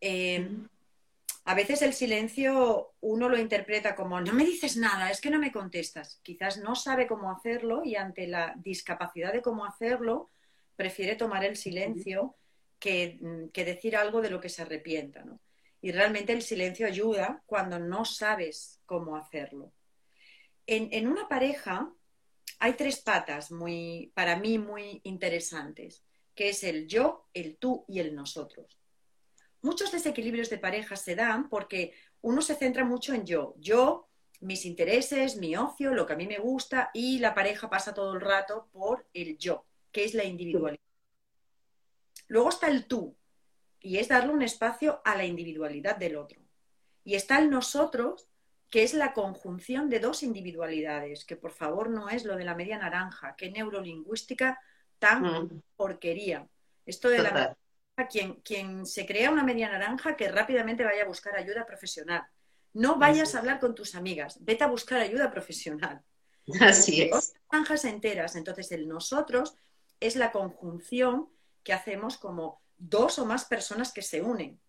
[0.00, 0.66] Em,
[1.44, 5.38] a veces el silencio uno lo interpreta como no me dices nada, es que no
[5.38, 6.20] me contestas.
[6.22, 10.30] Quizás no sabe cómo hacerlo y ante la discapacidad de cómo hacerlo,
[10.76, 12.36] prefiere tomar el silencio
[12.78, 15.24] que, mm, que decir algo de lo que se arrepienta.
[15.24, 15.40] ¿no?
[15.80, 19.72] Y realmente el silencio ayuda cuando no sabes cómo hacerlo.
[20.66, 21.92] En, en una pareja,
[22.58, 26.04] hay tres patas muy, para mí muy interesantes,
[26.34, 28.78] que es el yo, el tú y el nosotros.
[29.60, 34.08] Muchos desequilibrios de pareja se dan porque uno se centra mucho en yo, yo,
[34.40, 38.14] mis intereses, mi ocio, lo que a mí me gusta y la pareja pasa todo
[38.14, 40.82] el rato por el yo, que es la individualidad.
[42.28, 43.16] Luego está el tú
[43.80, 46.40] y es darle un espacio a la individualidad del otro.
[47.04, 48.28] Y está el nosotros,
[48.70, 52.54] que es la conjunción de dos individualidades, que por favor no es lo de la
[52.54, 54.58] media naranja, qué neurolingüística
[54.98, 55.62] tan mm.
[55.76, 56.48] porquería.
[56.86, 57.56] Esto de la
[58.08, 62.24] quien, quien se crea una media naranja que rápidamente vaya a buscar ayuda profesional.
[62.72, 66.02] No vayas a hablar con tus amigas, vete a buscar ayuda profesional.
[66.60, 67.10] Así es.
[67.10, 68.36] Dos naranjas enteras.
[68.36, 69.56] Entonces, el nosotros
[70.02, 71.28] es la conjunción
[71.62, 74.60] que hacemos como dos o más personas que se unen.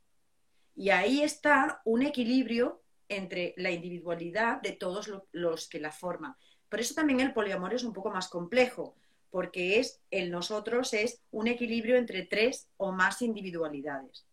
[0.75, 6.35] Y ahí está un equilibrio entre la individualidad de todos los que la forman.
[6.69, 8.95] Por eso también el poliamor es un poco más complejo,
[9.29, 14.25] porque es el nosotros es un equilibrio entre tres o más individualidades.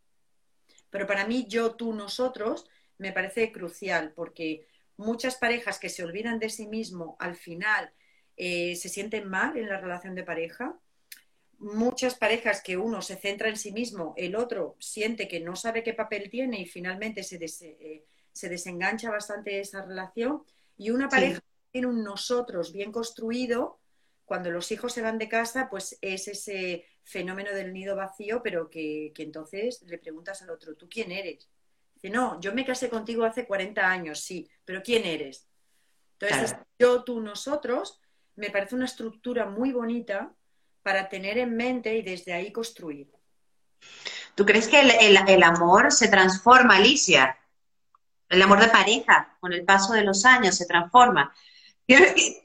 [0.90, 2.66] Pero para mí, yo, tú, nosotros,
[2.98, 7.92] me parece crucial, porque muchas parejas que se olvidan de sí mismo al final
[8.36, 10.78] eh, se sienten mal en la relación de pareja.
[11.60, 15.82] Muchas parejas que uno se centra en sí mismo, el otro siente que no sabe
[15.82, 20.42] qué papel tiene y finalmente se, eh, se desengancha bastante esa relación
[20.76, 23.78] y una pareja tiene un nosotros bien construido,
[24.24, 28.70] cuando los hijos se van de casa, pues es ese fenómeno del nido vacío, pero
[28.70, 31.48] que, entonces le preguntas al otro, ¿tú quién eres?
[31.94, 35.48] Dice, no, yo me casé contigo hace 40 años, sí, pero ¿quién eres?
[36.18, 38.00] Entonces, yo, tú, nosotros,
[38.36, 40.34] me parece una estructura muy bonita
[40.82, 43.10] para tener en mente y desde ahí construir.
[44.34, 47.38] ¿Tú crees que el amor se transforma, Alicia?
[48.28, 51.34] El amor de pareja, con el paso de los años, se transforma.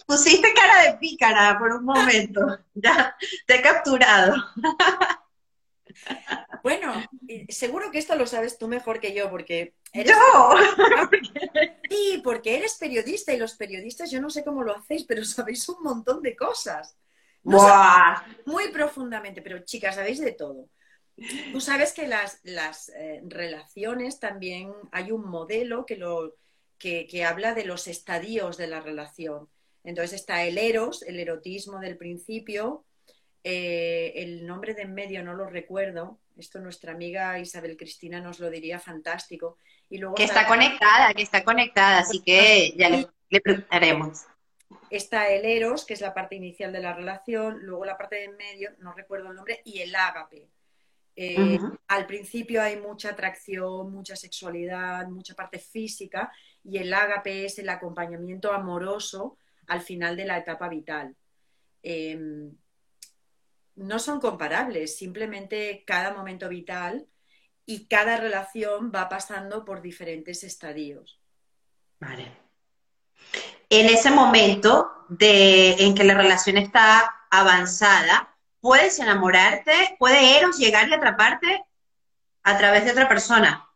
[0.08, 2.60] Pusiste cara de pícara por un momento.
[2.74, 4.36] Ya te he capturado.
[6.62, 6.94] Bueno,
[7.48, 10.12] seguro que esto lo sabes tú mejor que yo, porque eres...
[10.12, 10.56] ¡Yo!
[11.90, 15.70] Sí, porque eres periodista y los periodistas, yo no sé cómo lo hacéis, pero sabéis
[15.70, 16.98] un montón de cosas.
[17.46, 20.68] Muy profundamente, pero chicas, sabéis de todo.
[21.52, 22.42] Tú sabes que las,
[22.90, 26.36] eh, relaciones también hay un modelo que, lo,
[26.78, 29.48] que, habla de los estadios de la relación.
[29.84, 32.86] Entonces está el eros, el erotismo del principio,
[33.44, 38.40] eh, el nombre de en medio no lo recuerdo, esto nuestra amiga Isabel Cristina nos
[38.40, 39.60] lo diría fantástico.
[39.90, 44.26] Y luego que está conectada, que está conectada, así que ya le, le preguntaremos.
[44.90, 48.24] Está el eros, que es la parte inicial de la relación, luego la parte de
[48.26, 50.50] en medio, no recuerdo el nombre, y el ágape,
[51.18, 56.30] Eh, al principio hay mucha atracción, mucha sexualidad, mucha parte física
[56.62, 61.16] y el ágape es el acompañamiento amoroso al final de la etapa vital.
[61.84, 62.52] Em,
[63.76, 67.08] no son comparables, simplemente cada momento vital
[67.66, 71.22] y cada relación va pasando por diferentes estadios.
[72.00, 72.45] Vale.
[73.78, 80.88] En ese momento de, en que la relación está avanzada, puedes enamorarte, puede Eros llegar
[80.88, 81.62] y atraparte
[82.44, 83.70] a través de otra persona.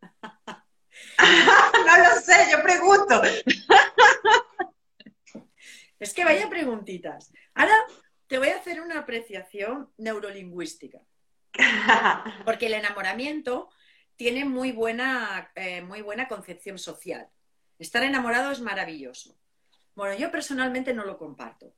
[1.18, 3.20] no lo sé, yo pregunto.
[5.98, 7.32] es que vaya preguntitas.
[7.54, 7.74] Ahora
[8.28, 11.00] te voy a hacer una apreciación neurolingüística.
[12.44, 13.70] Porque el enamoramiento
[14.14, 17.28] tiene muy buena, eh, muy buena concepción social.
[17.78, 19.36] Estar enamorado es maravilloso.
[19.94, 21.74] Bueno, yo personalmente no lo comparto.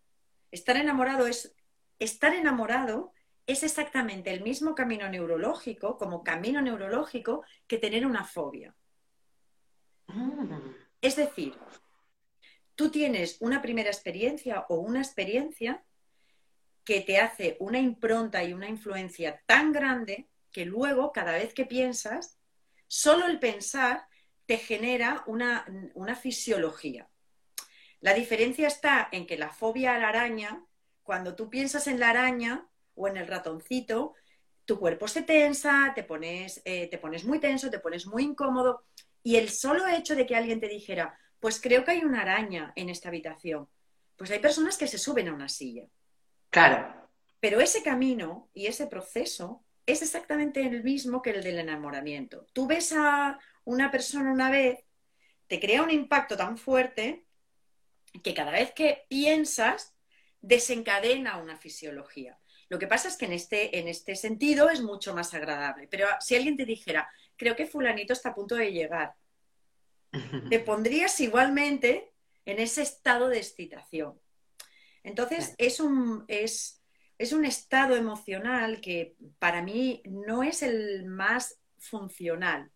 [0.51, 1.55] Estar enamorado es
[1.99, 3.13] estar enamorado
[3.47, 8.77] es exactamente el mismo camino neurológico, como camino neurológico, que tener una fobia.
[10.07, 10.61] Ah.
[11.01, 11.55] Es decir,
[12.75, 15.83] tú tienes una primera experiencia o una experiencia
[16.85, 21.67] que te hace una impronta y una influencia tan grande que luego, cada vez que
[21.67, 22.39] piensas,
[22.87, 24.07] solo el pensar
[24.49, 27.07] te genera una, una fisiología.
[28.01, 30.65] La diferencia está en que la fobia a la araña
[31.09, 34.15] cuando tú piensas en la araña o en el ratoncito,
[34.67, 38.85] tu cuerpo se tensa, te pones, eh, te pones muy tenso, te pones muy incómodo.
[39.23, 42.75] Y el solo hecho de que alguien te dijera, pues creo que hay una araña
[42.77, 43.71] en esta habitación,
[44.17, 45.87] pues hay personas que se suben a una silla.
[46.51, 47.09] Claro.
[47.41, 52.45] Pero ese camino y ese proceso es exactamente el mismo que el del enamoramiento.
[52.53, 54.79] Tú ves a una persona una vez,
[55.47, 57.27] te crea un impacto tan fuerte
[58.23, 59.95] que cada vez que piensas
[60.41, 62.39] desencadena una fisiología.
[62.71, 65.87] Lo que pasa es que en este, en este sentido es mucho más agradable.
[65.87, 69.15] Pero si alguien te dijera, creo que fulanito está a punto de llegar,
[70.49, 72.15] te pondrías igualmente
[72.47, 74.19] en ese estado de excitación.
[75.03, 76.83] Entonces, es un, es,
[77.19, 82.73] es un estado emocional que para mí no es el más funcional.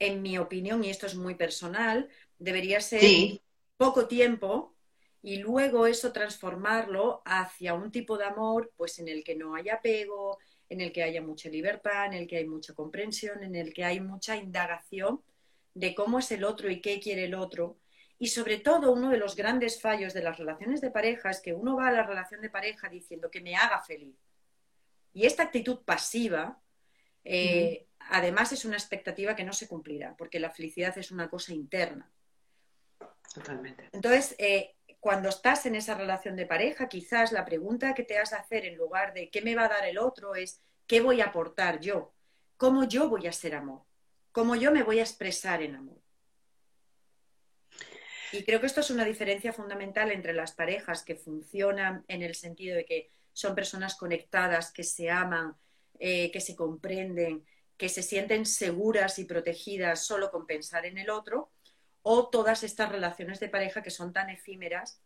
[0.00, 2.08] En mi opinión, y esto es muy personal,
[2.38, 3.40] debería ser
[3.76, 4.74] poco tiempo
[5.22, 9.74] y luego eso transformarlo hacia un tipo de amor pues en el que no haya
[9.74, 13.72] apego, en el que haya mucha libertad, en el que hay mucha comprensión, en el
[13.72, 15.20] que hay mucha indagación
[15.74, 17.76] de cómo es el otro y qué quiere el otro.
[18.18, 21.54] Y sobre todo uno de los grandes fallos de las relaciones de pareja es que
[21.54, 24.16] uno va a la relación de pareja diciendo que me haga feliz.
[25.12, 26.60] Y esta actitud pasiva,
[27.24, 31.52] eh, además, es una expectativa que no se cumplirá, porque la felicidad es una cosa
[31.52, 32.10] interna.
[33.34, 33.88] Totalmente.
[33.92, 38.30] Entonces, eh, cuando estás en esa relación de pareja, quizás la pregunta que te has
[38.30, 41.20] de hacer en lugar de qué me va a dar el otro es qué voy
[41.20, 42.12] a aportar yo,
[42.56, 43.82] cómo yo voy a ser amor,
[44.32, 46.00] cómo yo me voy a expresar en amor.
[48.32, 52.34] Y creo que esto es una diferencia fundamental entre las parejas que funcionan en el
[52.34, 55.56] sentido de que son personas conectadas, que se aman,
[55.98, 57.44] eh, que se comprenden,
[57.80, 61.50] que se sienten seguras y protegidas solo con pensar en el otro,
[62.02, 65.00] o todas estas relaciones de pareja que son tan efímeras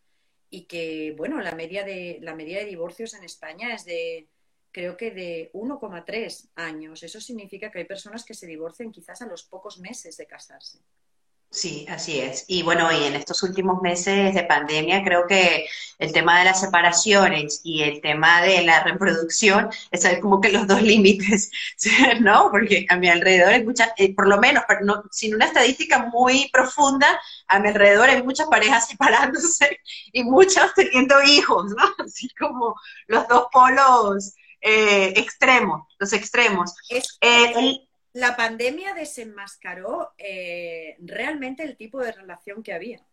[0.51, 4.27] y que, bueno, la media de, la media de divorcios en España es de,
[4.73, 7.05] creo que de 1,3 años.
[7.05, 10.81] Eso significa que hay personas que se divorcian quizás a los pocos meses de casarse.
[11.55, 12.45] Sí, así es.
[12.49, 15.67] Y bueno, y en estos últimos meses de pandemia creo que
[16.01, 20.67] el tema de las separaciones y el tema de la reproducción es como que los
[20.67, 21.53] dos límites,
[22.21, 22.51] ¿no?
[22.51, 26.07] Porque a mi alrededor hay muchas, eh, por lo menos, pero no, sin una estadística
[26.13, 27.07] muy profunda,
[27.47, 29.79] a mi alrededor hay muchas parejas separándose
[30.13, 31.85] y muchas teniendo hijos, ¿no?
[32.05, 32.75] Así como
[33.07, 36.75] los dos polos eh, extremos, los extremos.
[36.91, 37.84] Eh,
[38.15, 43.05] la pandemia desenmascaró eh, realmente el tipo de relación que había.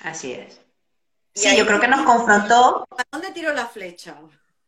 [0.00, 0.60] Así es.
[1.34, 2.86] Sí, yo creo que nos confrontó.
[2.88, 4.20] ¿Para dónde tiró la flecha?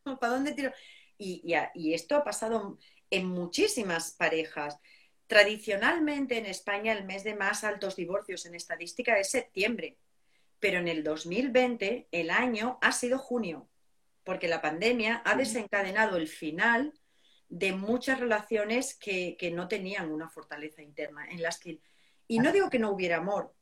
[0.20, 0.72] ¿Para dónde tiró?
[1.18, 1.42] Y,
[1.74, 2.78] y, esto ha pasado
[3.10, 4.78] en muchísimas parejas.
[5.26, 9.98] Tradicionalmente en España el mes de más altos divorcios en estadística es septiembre,
[10.60, 13.68] pero en el 2020 el año ha sido junio,
[14.24, 16.94] porque la pandemia ha desencadenado el final
[17.48, 21.80] de muchas relaciones que, no tenían una fortaleza interna, en las que,
[22.26, 23.54] y no digo que no hubiera amor,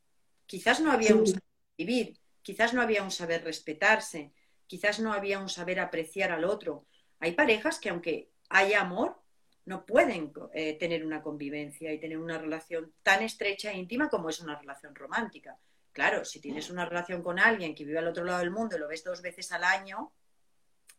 [0.47, 1.43] quizás no había un saber
[1.79, 4.33] vivir, quizás no había un saber respetarse,
[4.67, 6.87] quizás no había un saber apreciar al otro.
[7.21, 9.21] Hay parejas que aunque haya amor,
[9.65, 14.31] no pueden eh, tener una convivencia y tener una relación tan estrecha e íntima como
[14.31, 15.59] es una relación romántica.
[15.93, 18.81] Claro, si tienes una relación con alguien que vive al otro lado del mundo y
[18.81, 20.13] lo ves dos veces al año,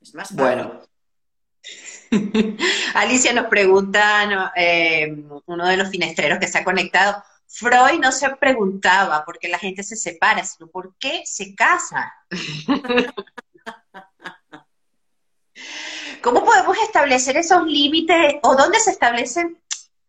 [0.01, 0.81] es más Bueno,
[2.93, 8.29] Alicia nos pregunta, eh, uno de los finestreros que se ha conectado, Freud no se
[8.35, 12.13] preguntaba por qué la gente se separa, sino por qué se casa.
[16.21, 19.57] ¿Cómo podemos establecer esos límites o dónde se establecen?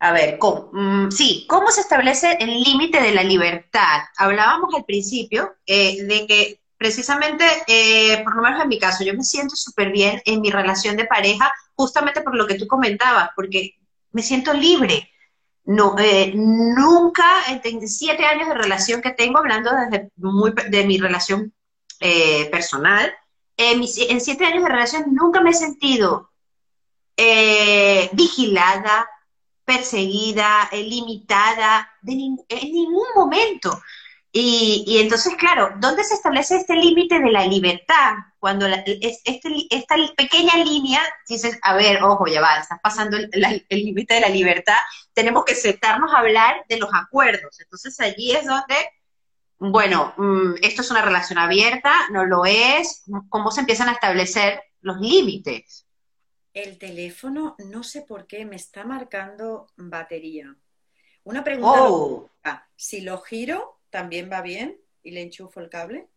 [0.00, 0.70] A ver, ¿cómo?
[0.72, 4.02] Mm, sí, ¿cómo se establece el límite de la libertad?
[4.16, 9.12] Hablábamos al principio eh, de que precisamente, eh, por lo menos en mi caso, yo
[9.12, 13.30] me siento súper bien en mi relación de pareja, justamente por lo que tú comentabas,
[13.34, 13.76] porque
[14.12, 15.10] me siento libre.
[15.64, 20.96] No, eh, nunca, en siete años de relación que tengo, hablando desde muy, de mi
[20.96, 21.52] relación
[22.00, 23.12] eh, personal,
[23.56, 26.30] en, en, siete años de relación nunca me he sentido
[28.12, 29.10] vigilada,
[29.64, 33.82] perseguida, limitada, de en ningún momento.
[34.30, 38.12] Y, entonces, claro, ¿dónde se establece este límite de la libertad?
[38.38, 44.14] Cuando este, esta pequeña línea, dices, a ver, ojo, ya va, estás pasando el límite
[44.14, 44.76] de la libertad,
[45.14, 47.58] tenemos que sentarnos a hablar de los acuerdos.
[47.60, 48.76] Entonces allí es donde,
[49.58, 54.62] bueno, mm, esto es una relación abierta, no lo es, ¿cómo se empiezan a establecer
[54.82, 55.86] los límites?
[56.52, 60.54] El teléfono, no sé por qué, me está marcando batería.
[61.24, 62.30] Una pregunta, oh.
[62.76, 66.08] si lo giro, también va bien y le enchufo el cable?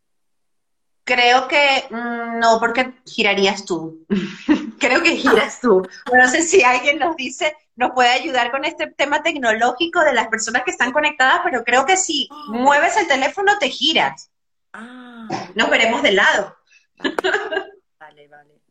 [1.04, 4.06] Creo que mm, no, porque girarías tú.
[4.80, 5.88] Creo que giras tú.
[6.14, 10.28] No sé si alguien nos dice, nos puede ayudar con este tema tecnológico de las
[10.28, 12.46] personas que están conectadas, pero creo que si ah.
[12.50, 14.32] mueves el teléfono te giras.
[14.74, 15.28] Ah.
[15.56, 16.56] Nos veremos de lado.
[18.00, 18.62] Vale, vale.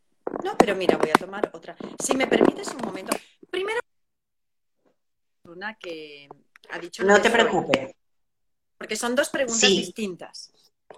[0.44, 1.76] No, pero mira, voy a tomar otra.
[2.02, 3.16] Si me permites un momento.
[3.50, 3.80] Primero,
[5.44, 6.28] una que
[6.70, 7.04] ha dicho.
[7.04, 7.94] No te preocupes.
[8.80, 10.50] Porque son dos preguntas distintas.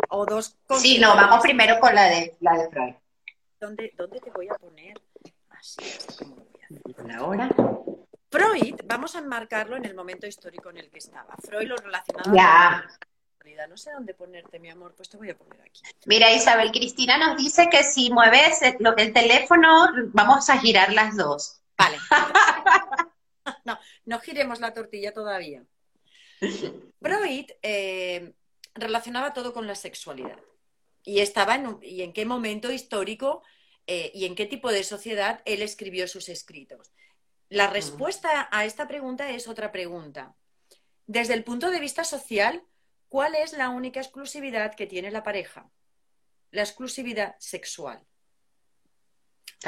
[0.09, 2.95] O dos Sí, no, vamos primero con la de, la de Freud.
[3.61, 5.03] ¿Dónde, ¿Dónde te voy a poner?
[5.51, 5.83] Así,
[6.17, 7.13] como voy a hacer.
[7.17, 7.51] Ahora.
[8.31, 11.35] Freud, vamos a enmarcarlo en el momento histórico en el que estaba.
[11.43, 12.89] Freud lo relacionaba ya.
[13.43, 15.83] con la No sé dónde ponerte, mi amor, pues te voy a poner aquí.
[16.07, 21.61] Mira, Isabel Cristina nos dice que si mueves el teléfono, vamos a girar las dos.
[21.77, 21.99] Vale.
[23.65, 25.65] no, no giremos la tortilla todavía.
[27.01, 28.35] Freud eh,
[28.75, 30.39] relacionaba todo con la sexualidad
[31.05, 33.43] y estaba en, y en qué momento histórico
[33.87, 36.93] eh, y en qué tipo de sociedad él escribió sus escritos.
[37.49, 40.35] La respuesta a esta pregunta es otra pregunta.
[41.07, 42.63] Desde el punto de vista social,
[43.09, 45.71] ¿cuál es la única exclusividad que tiene la pareja?
[46.51, 48.03] La exclusividad sexual.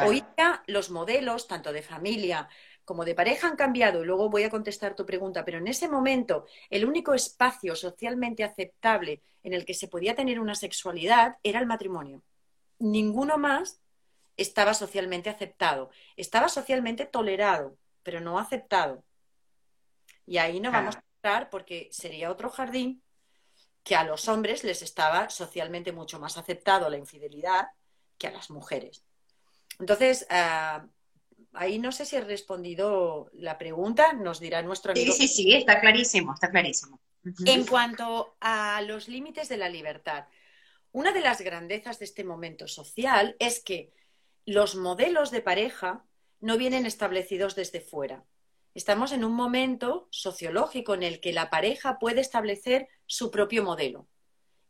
[0.02, 2.48] Hoy día los modelos, tanto de familia
[2.84, 5.88] como de pareja han cambiado, y luego voy a contestar tu pregunta, pero en ese
[5.88, 11.60] momento el único espacio socialmente aceptable en el que se podía tener una sexualidad era
[11.60, 12.22] el matrimonio.
[12.78, 13.80] Ninguno más
[14.36, 15.90] estaba socialmente aceptado.
[16.16, 19.04] Estaba socialmente tolerado, pero no aceptado.
[20.26, 23.02] Y ahí no vamos a entrar porque sería otro jardín
[23.82, 27.68] que a los hombres les estaba socialmente mucho más aceptado la infidelidad
[28.18, 29.04] que a las mujeres.
[29.78, 30.86] Entonces, ah,
[31.54, 35.12] ahí no sé si he respondido la pregunta, nos dirá nuestro amigo.
[35.12, 37.00] Sí, sí, sí, está clarísimo, está clarísimo.
[37.46, 40.26] En cuanto a los límites de la libertad,
[40.92, 43.92] una de las grandezas de este momento social es que
[44.44, 46.04] los modelos de pareja
[46.40, 48.24] no vienen establecidos desde fuera.
[48.74, 54.06] Estamos en un momento sociológico en el que la pareja puede establecer su propio modelo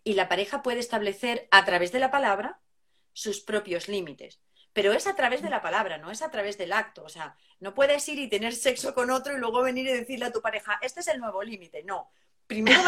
[0.04, 2.60] y la pareja puede establecer a través de la palabra
[3.14, 4.43] sus propios límites
[4.74, 7.04] pero es a través de la palabra, no es a través del acto.
[7.04, 10.26] O sea, no puedes ir y tener sexo con otro y luego venir y decirle
[10.26, 11.84] a tu pareja, este es el nuevo límite.
[11.84, 12.10] No.
[12.46, 12.82] Primero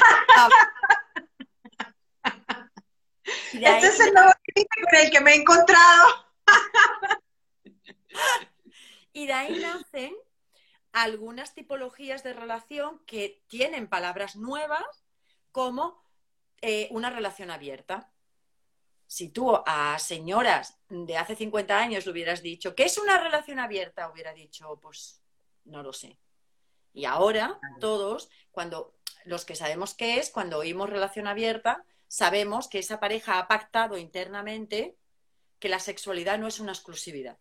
[3.52, 6.26] Este es el nuevo límite con el que me he encontrado.
[9.12, 10.14] y de ahí nacen
[10.92, 15.04] algunas tipologías de relación que tienen palabras nuevas
[15.52, 16.02] como
[16.62, 18.10] eh, una relación abierta
[19.06, 23.58] si tú a señoras de hace 50 años le hubieras dicho, ¿qué es una relación
[23.58, 24.10] abierta?
[24.10, 25.22] Hubiera dicho, pues
[25.64, 26.18] no lo sé.
[26.92, 28.94] Y ahora todos, cuando
[29.24, 33.98] los que sabemos qué es, cuando oímos relación abierta, sabemos que esa pareja ha pactado
[33.98, 34.96] internamente
[35.58, 37.38] que la sexualidad no es una exclusividad.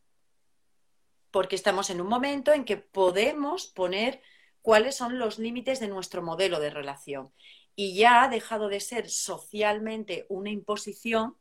[1.31, 4.21] Porque estamos en un momento en que podemos poner
[4.61, 7.31] cuáles son los límites de nuestro modelo de relación.
[7.75, 11.37] Y ya ha dejado de ser socialmente una imposición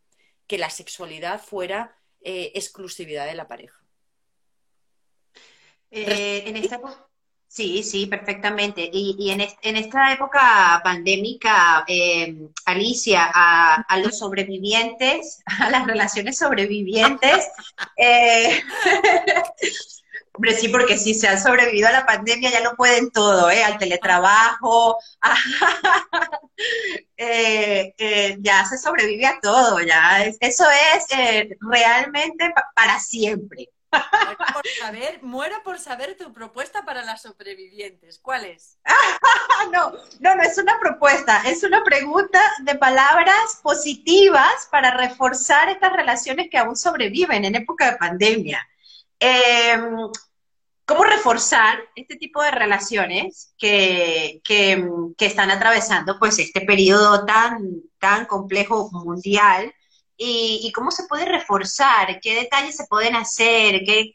[0.47, 3.81] que la sexualidad fuera eh, exclusividad de la pareja.
[5.91, 6.81] Eh, en esta,
[7.55, 8.91] Sí, sí, perfectamente.
[8.93, 12.35] Y, en, esta época pandémica, eh,
[12.65, 17.49] Alicia, a, los sobrevivientes, a las relaciones sobrevivientes,
[17.97, 18.61] eh,
[20.35, 23.65] hombre, sí, porque si se han sobrevivido a la pandemia ya lo pueden todo, ¿eh?
[23.65, 24.99] Al teletrabajo,
[27.17, 30.25] eh, ya se sobrevive a todo, ya.
[30.41, 31.07] Eso es
[31.61, 33.71] realmente para siempre.
[35.23, 38.19] Muero por saber, tu propuesta para las sobrevivientes.
[38.19, 38.79] ¿Cuál es?
[39.73, 45.93] no, no, no es una propuesta, es una pregunta de palabras positivas para reforzar estas
[45.93, 48.67] relaciones que aún sobreviven en época de pandemia.
[49.19, 50.11] Em,
[50.87, 54.87] ¿Cómo reforzar este tipo de relaciones que, que,
[55.19, 57.59] están atravesando pues este periodo tan,
[57.99, 59.73] tan complejo mundial
[60.17, 64.15] y, cómo se puede reforzar, qué detalles se pueden hacer, qué,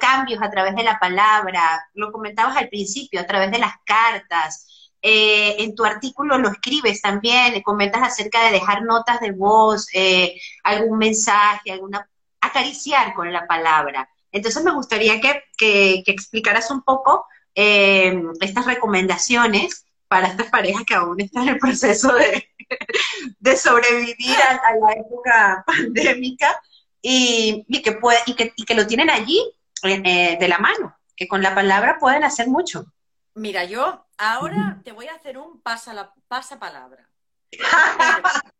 [0.00, 4.66] cambios a través de la palabra, lo comentabas al principio, a través de las cartas.
[5.02, 10.38] Eh, en tu artículo lo escribes también, comentas acerca de dejar notas de voz, eh,
[10.64, 12.06] algún mensaje, alguna
[12.40, 14.08] acariciar con la palabra.
[14.32, 21.20] Entonces me gustaría que, explicaras un poco eh, estas recomendaciones para estas parejas que aún
[21.20, 22.48] están en el proceso de,
[23.38, 26.60] de sobrevivir a, la época pandémica
[27.02, 29.40] y, que puede, y, que, y que lo tienen allí
[29.82, 32.86] eh, de la mano, que con la palabra pueden hacer mucho.
[33.34, 37.08] Mira, yo ahora te voy a hacer un pasa, la, pasa palabra.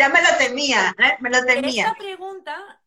[0.00, 1.18] ya me lo temía, ¿eh?
[1.20, 1.88] me lo temía.
[1.88, 2.80] Esta pregunta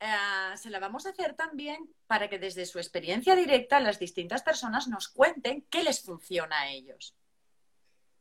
[0.55, 4.87] se la vamos a hacer también para que desde su experiencia directa las distintas personas
[4.87, 7.15] nos cuenten qué les funciona a ellos.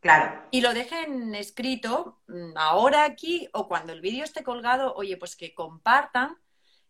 [0.00, 0.46] Claro.
[0.50, 5.36] Y lo dejen escrito mm, ahora aquí o cuando el vídeo esté colgado, oye, pues
[5.36, 6.36] que compartan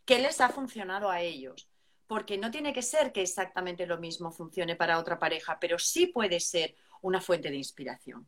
[0.05, 1.69] qué les ha funcionado a ellos.
[2.09, 6.09] Porque no tiene que ser que exactamente lo mismo funcione para otra pareja, pero sí
[6.09, 8.27] puede ser una fuente de inspiración.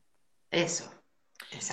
[0.51, 1.04] Eso.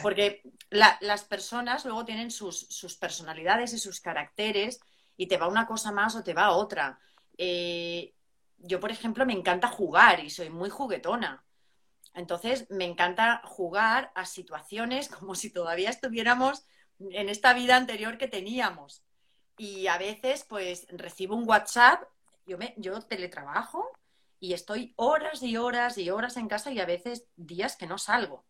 [0.01, 4.79] Porque las personas luego tienen sus, personalidades y sus caracteres
[5.17, 6.99] y te va una cosa más o te va otra.
[7.37, 8.13] Eh,
[8.57, 11.43] yo, por ejemplo, me encanta jugar y soy muy juguetona.
[12.13, 16.63] Entonces, me encanta jugar a situaciones como si todavía estuviéramos
[16.99, 19.03] en esta vida anterior que teníamos.
[19.57, 22.03] Y a veces, pues, recibo un WhatsApp,
[22.45, 23.91] yo, me, yo teletrabajo
[24.39, 27.97] y estoy horas y horas y horas en casa y a veces días que no
[27.97, 28.45] salgo.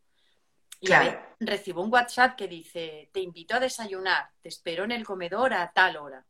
[0.82, 5.54] Y recibo un WhatsApp que dice, te invito a desayunar, te espero en el comedor
[5.54, 6.26] a tal hora.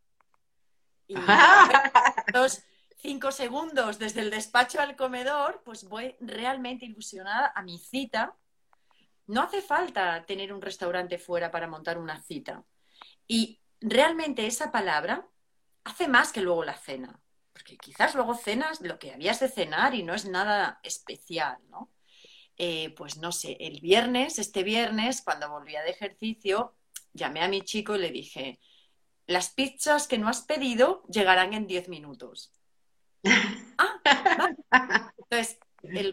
[1.08, 1.16] Y
[2.28, 2.66] entonces,
[2.98, 8.36] cinco segundos desde el despacho al comedor, pues voy realmente ilusionada a mi cita.
[9.28, 12.64] No hace falta tener un restaurante fuera para montar una cita.
[13.28, 15.26] Y realmente esa palabra
[15.86, 17.18] hace más que luego la cena.
[17.54, 21.90] Porque quizás luego cenas lo que habías de cenar y no es nada especial, ¿no?
[22.64, 26.76] Eh, pues no sé, el viernes, este viernes, cuando volvía de ejercicio,
[27.12, 28.60] llamé a mi chico y le dije,
[29.26, 32.54] las pizzas que no has pedido llegarán en 10 minutos.
[34.74, 35.58] Ah, Entonces,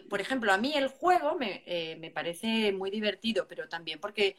[0.09, 4.35] por ejemplo, a mí el juego eh, me, parece muy divertido, pero también porque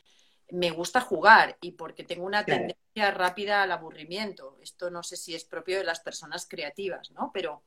[0.51, 4.59] me gusta jugar y porque tengo una tendencia rápida al aburrimiento.
[4.61, 7.31] Esto no sé si es propio de las personas creativas, ¿no?
[7.33, 7.63] Pero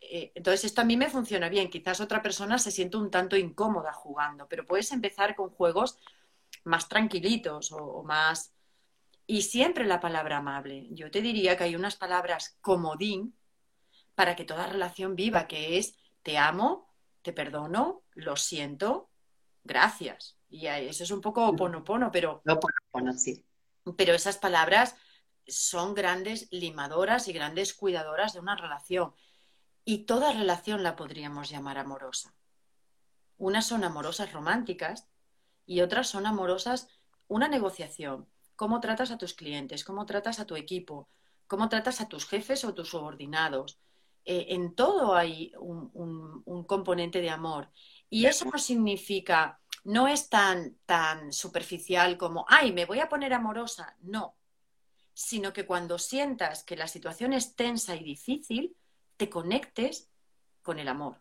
[0.00, 1.70] eh, entonces esto a mí me funciona bien.
[1.70, 5.98] Quizás otra persona se siente un tanto incómoda jugando, pero puedes empezar con juegos
[6.64, 8.54] más tranquilitos o más...
[9.26, 10.86] Y siempre la palabra amable.
[10.90, 13.36] Yo te diría que hay unas palabras comodín
[14.14, 16.88] para que toda relación viva, que es te amo,
[17.22, 19.10] te perdono, lo siento,
[19.64, 20.38] gracias.
[20.48, 22.40] Y eso es un poco ponopono, pero...
[23.16, 23.44] sí.
[23.96, 24.96] Pero esas palabras
[25.46, 29.12] son grandes limadoras y grandes cuidadoras de una relación.
[29.90, 32.34] Y toda relación la podríamos llamar amorosa.
[33.38, 35.08] Unas son amorosas románticas
[35.64, 36.88] y otras son amorosas
[37.26, 38.28] una negociación.
[38.54, 41.08] Cómo tratas a tus clientes, cómo tratas a tu equipo,
[41.46, 43.78] cómo tratas a tus jefes o tus subordinados,
[44.26, 47.70] eh, en todo hay un, componente de amor.
[48.10, 53.32] Y eso no significa, no es tan, tan superficial como, ay, me voy a poner
[53.32, 53.96] amorosa.
[54.02, 54.36] No,
[55.14, 58.76] sino que cuando sientas que la situación es tensa y difícil,
[59.18, 60.08] te conectes
[60.62, 61.20] con el amor.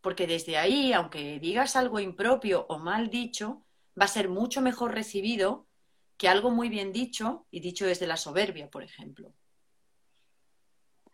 [0.00, 3.64] Porque desde ahí, aunque digas algo impropio o mal dicho,
[4.00, 5.66] va a ser mucho mejor recibido
[6.16, 9.32] que algo muy bien dicho y dicho desde la soberbia, por ejemplo.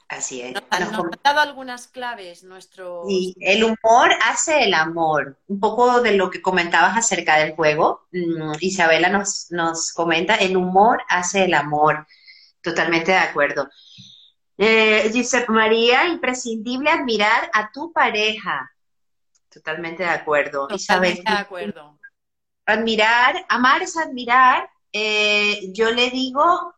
[0.08, 0.52] Así es.
[0.52, 3.04] Nos, ha dado algunas claves nuestro.
[3.08, 5.38] Sí, el humor hace el amor.
[5.48, 8.06] Un poco de lo que comentabas acerca del juego.
[8.12, 12.06] Mm, Isabela nos, nos comenta, el humor hace el amor.
[12.60, 13.68] Totalmente de acuerdo.
[14.56, 18.70] Eh, Giuseppe María, imprescindible admirar a tu pareja.
[19.48, 20.68] Totalmente de acuerdo.
[20.68, 21.98] Totalmente de acuerdo.
[22.66, 24.70] Admirar, amar es admirar.
[24.92, 26.74] Eh, yo le digo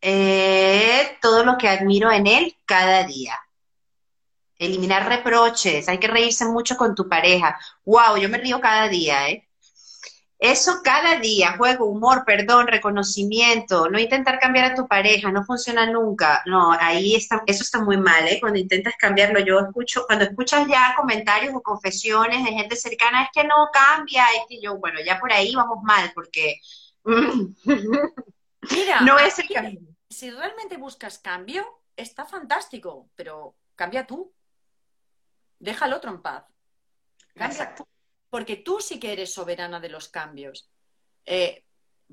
[0.00, 3.38] eh, todo lo que admiro en él cada día.
[4.58, 7.58] Eliminar reproches, hay que reírse mucho con tu pareja.
[7.84, 9.45] Wow, yo me río cada día, ¿eh?
[10.38, 15.86] Eso cada día, juego, humor, perdón, reconocimiento, no intentar cambiar a tu pareja, no funciona
[15.86, 16.42] nunca.
[16.44, 18.38] No, ahí está, eso está muy mal, ¿eh?
[18.38, 23.30] Cuando intentas cambiarlo, yo escucho, cuando escuchas ya comentarios o confesiones de gente cercana, es
[23.32, 26.60] que no cambia, es que yo, bueno, ya por ahí vamos mal, porque
[27.06, 29.80] Mira, no es el cambio.
[30.10, 31.64] Si realmente buscas cambio,
[31.96, 34.34] está fantástico, pero cambia tú.
[35.58, 36.44] Deja al otro en paz.
[37.34, 37.86] Cambia tú
[38.36, 40.68] porque tú sí que eres soberana de los cambios.
[41.24, 41.64] Eh,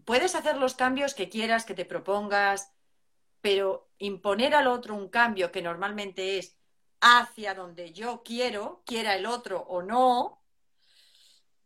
[0.05, 2.71] puedes hacer los cambios que quieras, que te propongas,
[3.41, 6.55] pero imponer al otro un cambio que normalmente es
[7.01, 10.41] hacia donde yo quiero, quiera el otro o no,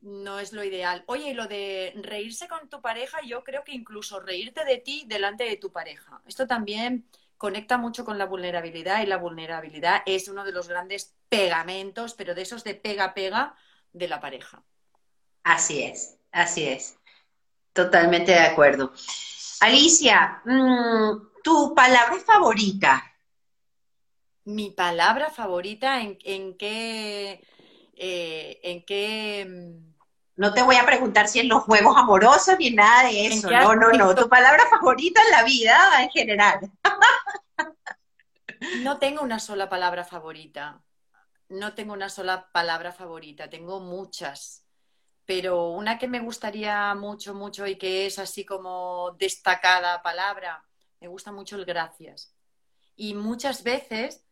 [0.01, 1.03] no es lo ideal.
[1.05, 5.03] Oye, y lo de reírse con tu pareja, yo creo que incluso reírte de ti
[5.05, 6.19] delante de tu pareja.
[6.25, 11.15] Esto también conecta mucho con la vulnerabilidad y la vulnerabilidad es uno de los grandes
[11.29, 13.55] pegamentos, pero de esos de pega-pega,
[13.97, 14.63] de la pareja.
[15.43, 16.97] Así es, así es.
[17.73, 18.91] Totalmente de acuerdo.
[19.61, 23.03] Alicia, mm, ¿tu palabra favorita?
[24.45, 26.17] Mi palabra favorita, ¿en,
[26.57, 27.41] qué?
[27.95, 29.45] Eh, ¿En qué?
[29.47, 29.95] Mm?
[30.37, 33.49] No te voy a preguntar si en los juegos amorosos ni nada de eso.
[33.49, 34.15] No, no, no.
[34.15, 36.59] Tu palabra favorita en la vida en general.
[38.81, 40.81] No tengo una sola palabra favorita
[41.49, 44.65] no tengo una sola palabra favorita, tengo muchas,
[45.25, 50.63] pero una que me gustaría mucho, mucho y que es así como destacada palabra,
[50.99, 52.33] me gusta mucho el gracias.
[52.95, 54.23] Y muchas veces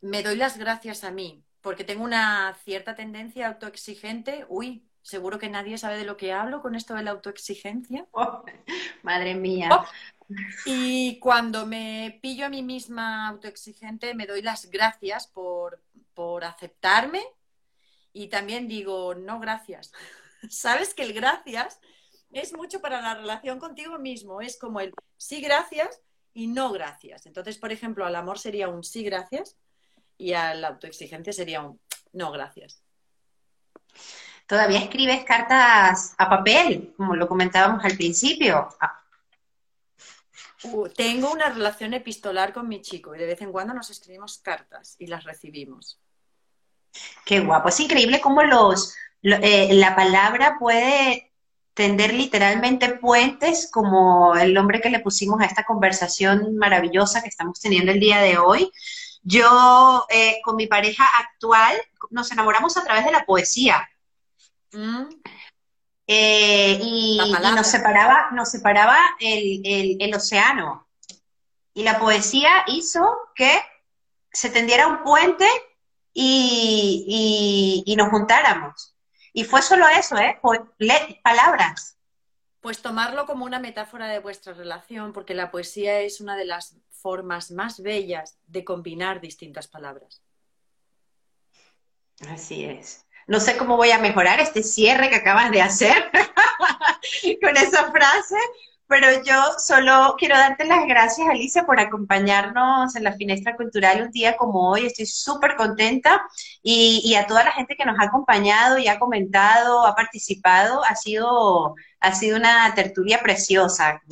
[0.00, 4.44] me doy las gracias a mí, porque tengo una cierta tendencia autoexigente.
[4.48, 8.06] Uy, seguro que nadie sabe de lo que hablo con esto de la autoexigencia.
[9.02, 9.70] madre mía.
[9.72, 9.86] Oh,
[10.66, 15.80] y cuando me pillo a mí misma autoexigente, me doy las gracias por,
[16.14, 17.22] por aceptarme
[18.12, 19.92] y también digo, no, gracias.
[20.50, 21.80] Sabes que el gracias
[22.30, 26.00] es mucho para la relación contigo mismo, es como el sí, gracias
[26.34, 27.26] y no, gracias.
[27.26, 29.56] Entonces, por ejemplo, al amor sería un sí, gracias
[30.16, 31.80] y al autoexigente sería un
[32.12, 32.82] no, gracias.
[34.46, 38.68] ¿Todavía escribes cartas a papel, como lo comentábamos al principio?
[40.64, 44.38] Uh, tengo una relación epistolar con mi chico y de vez en cuando nos escribimos
[44.38, 45.98] cartas y las recibimos.
[47.24, 47.68] Qué guapo.
[47.68, 51.32] Es increíble cómo los, eh, la palabra puede
[51.74, 57.60] tender literalmente puentes, como el nombre que le pusimos a esta conversación maravillosa que estamos
[57.60, 58.70] teniendo el día de hoy.
[59.22, 61.76] Yo eh, con mi pareja actual
[62.10, 63.88] nos enamoramos a través de la poesía.
[64.72, 65.04] Mm.
[66.06, 67.18] Eh, y,
[67.54, 70.88] nos separaba, nos separaba el, el océano.
[71.74, 73.60] Y la poesía hizo que
[74.32, 75.46] se tendiera un puente
[76.14, 78.94] y, nos juntáramos.
[79.32, 80.38] Y fue solo eso, ¿eh?
[81.22, 81.96] palabras.
[82.60, 86.76] Pues tomarlo como una metáfora de vuestra relación, porque la poesía es una de las
[86.90, 90.22] formas más bellas de combinar distintas palabras.
[92.28, 93.04] Así es.
[93.26, 96.10] No sé cómo voy a mejorar este cierre que acabas de hacer
[97.42, 98.36] con esa frase,
[98.92, 104.10] pero yo solo quiero darte las gracias, Alicia, por acompañarnos en la Finestra Cultural un
[104.10, 104.84] día como hoy.
[104.84, 106.22] Estoy súper contenta
[106.62, 110.94] y, a toda la gente que nos ha acompañado y ha comentado, ha participado, ha
[110.94, 114.02] sido, ha sido una tertulia preciosa.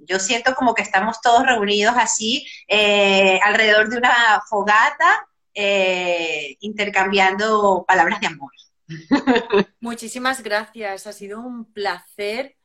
[0.00, 7.84] Yo siento como que estamos todos reunidos así eh, alrededor de una fogata, eh, intercambiando
[7.86, 8.52] palabras de amor.
[9.80, 12.56] Muchísimas gracias, ha sido un placer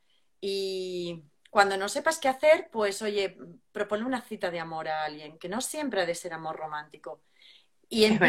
[0.42, 3.38] y cuando no sepas qué hacer, pues oye,
[3.72, 7.22] propone una cita de amor a alguien, que no siempre ha de ser amor romántico.
[7.88, 8.20] Y en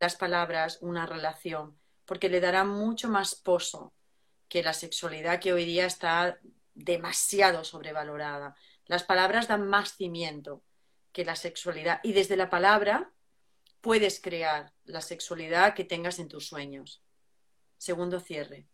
[0.00, 3.92] las palabras una relación, porque le dará mucho más pozo
[4.48, 6.38] que la sexualidad que hoy día está
[6.74, 8.56] demasiado sobrevalorada.
[8.86, 10.62] Las palabras dan más cimiento
[11.12, 12.00] que la sexualidad.
[12.02, 13.12] Y desde la palabra
[13.82, 17.02] puedes crear la sexualidad que tengas en tus sueños.
[17.76, 18.66] Segundo cierre.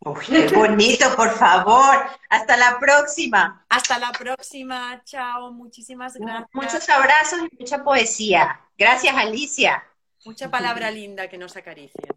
[0.00, 2.06] Uy, qué bonito, por favor.
[2.28, 3.64] Hasta la próxima.
[3.68, 5.02] Hasta la próxima.
[5.04, 5.52] Chao.
[5.52, 6.48] Muchísimas gracias.
[6.52, 8.60] Muchos abrazos y mucha poesía.
[8.76, 9.84] Gracias, Alicia.
[10.24, 12.15] Mucha palabra linda que nos acaricia.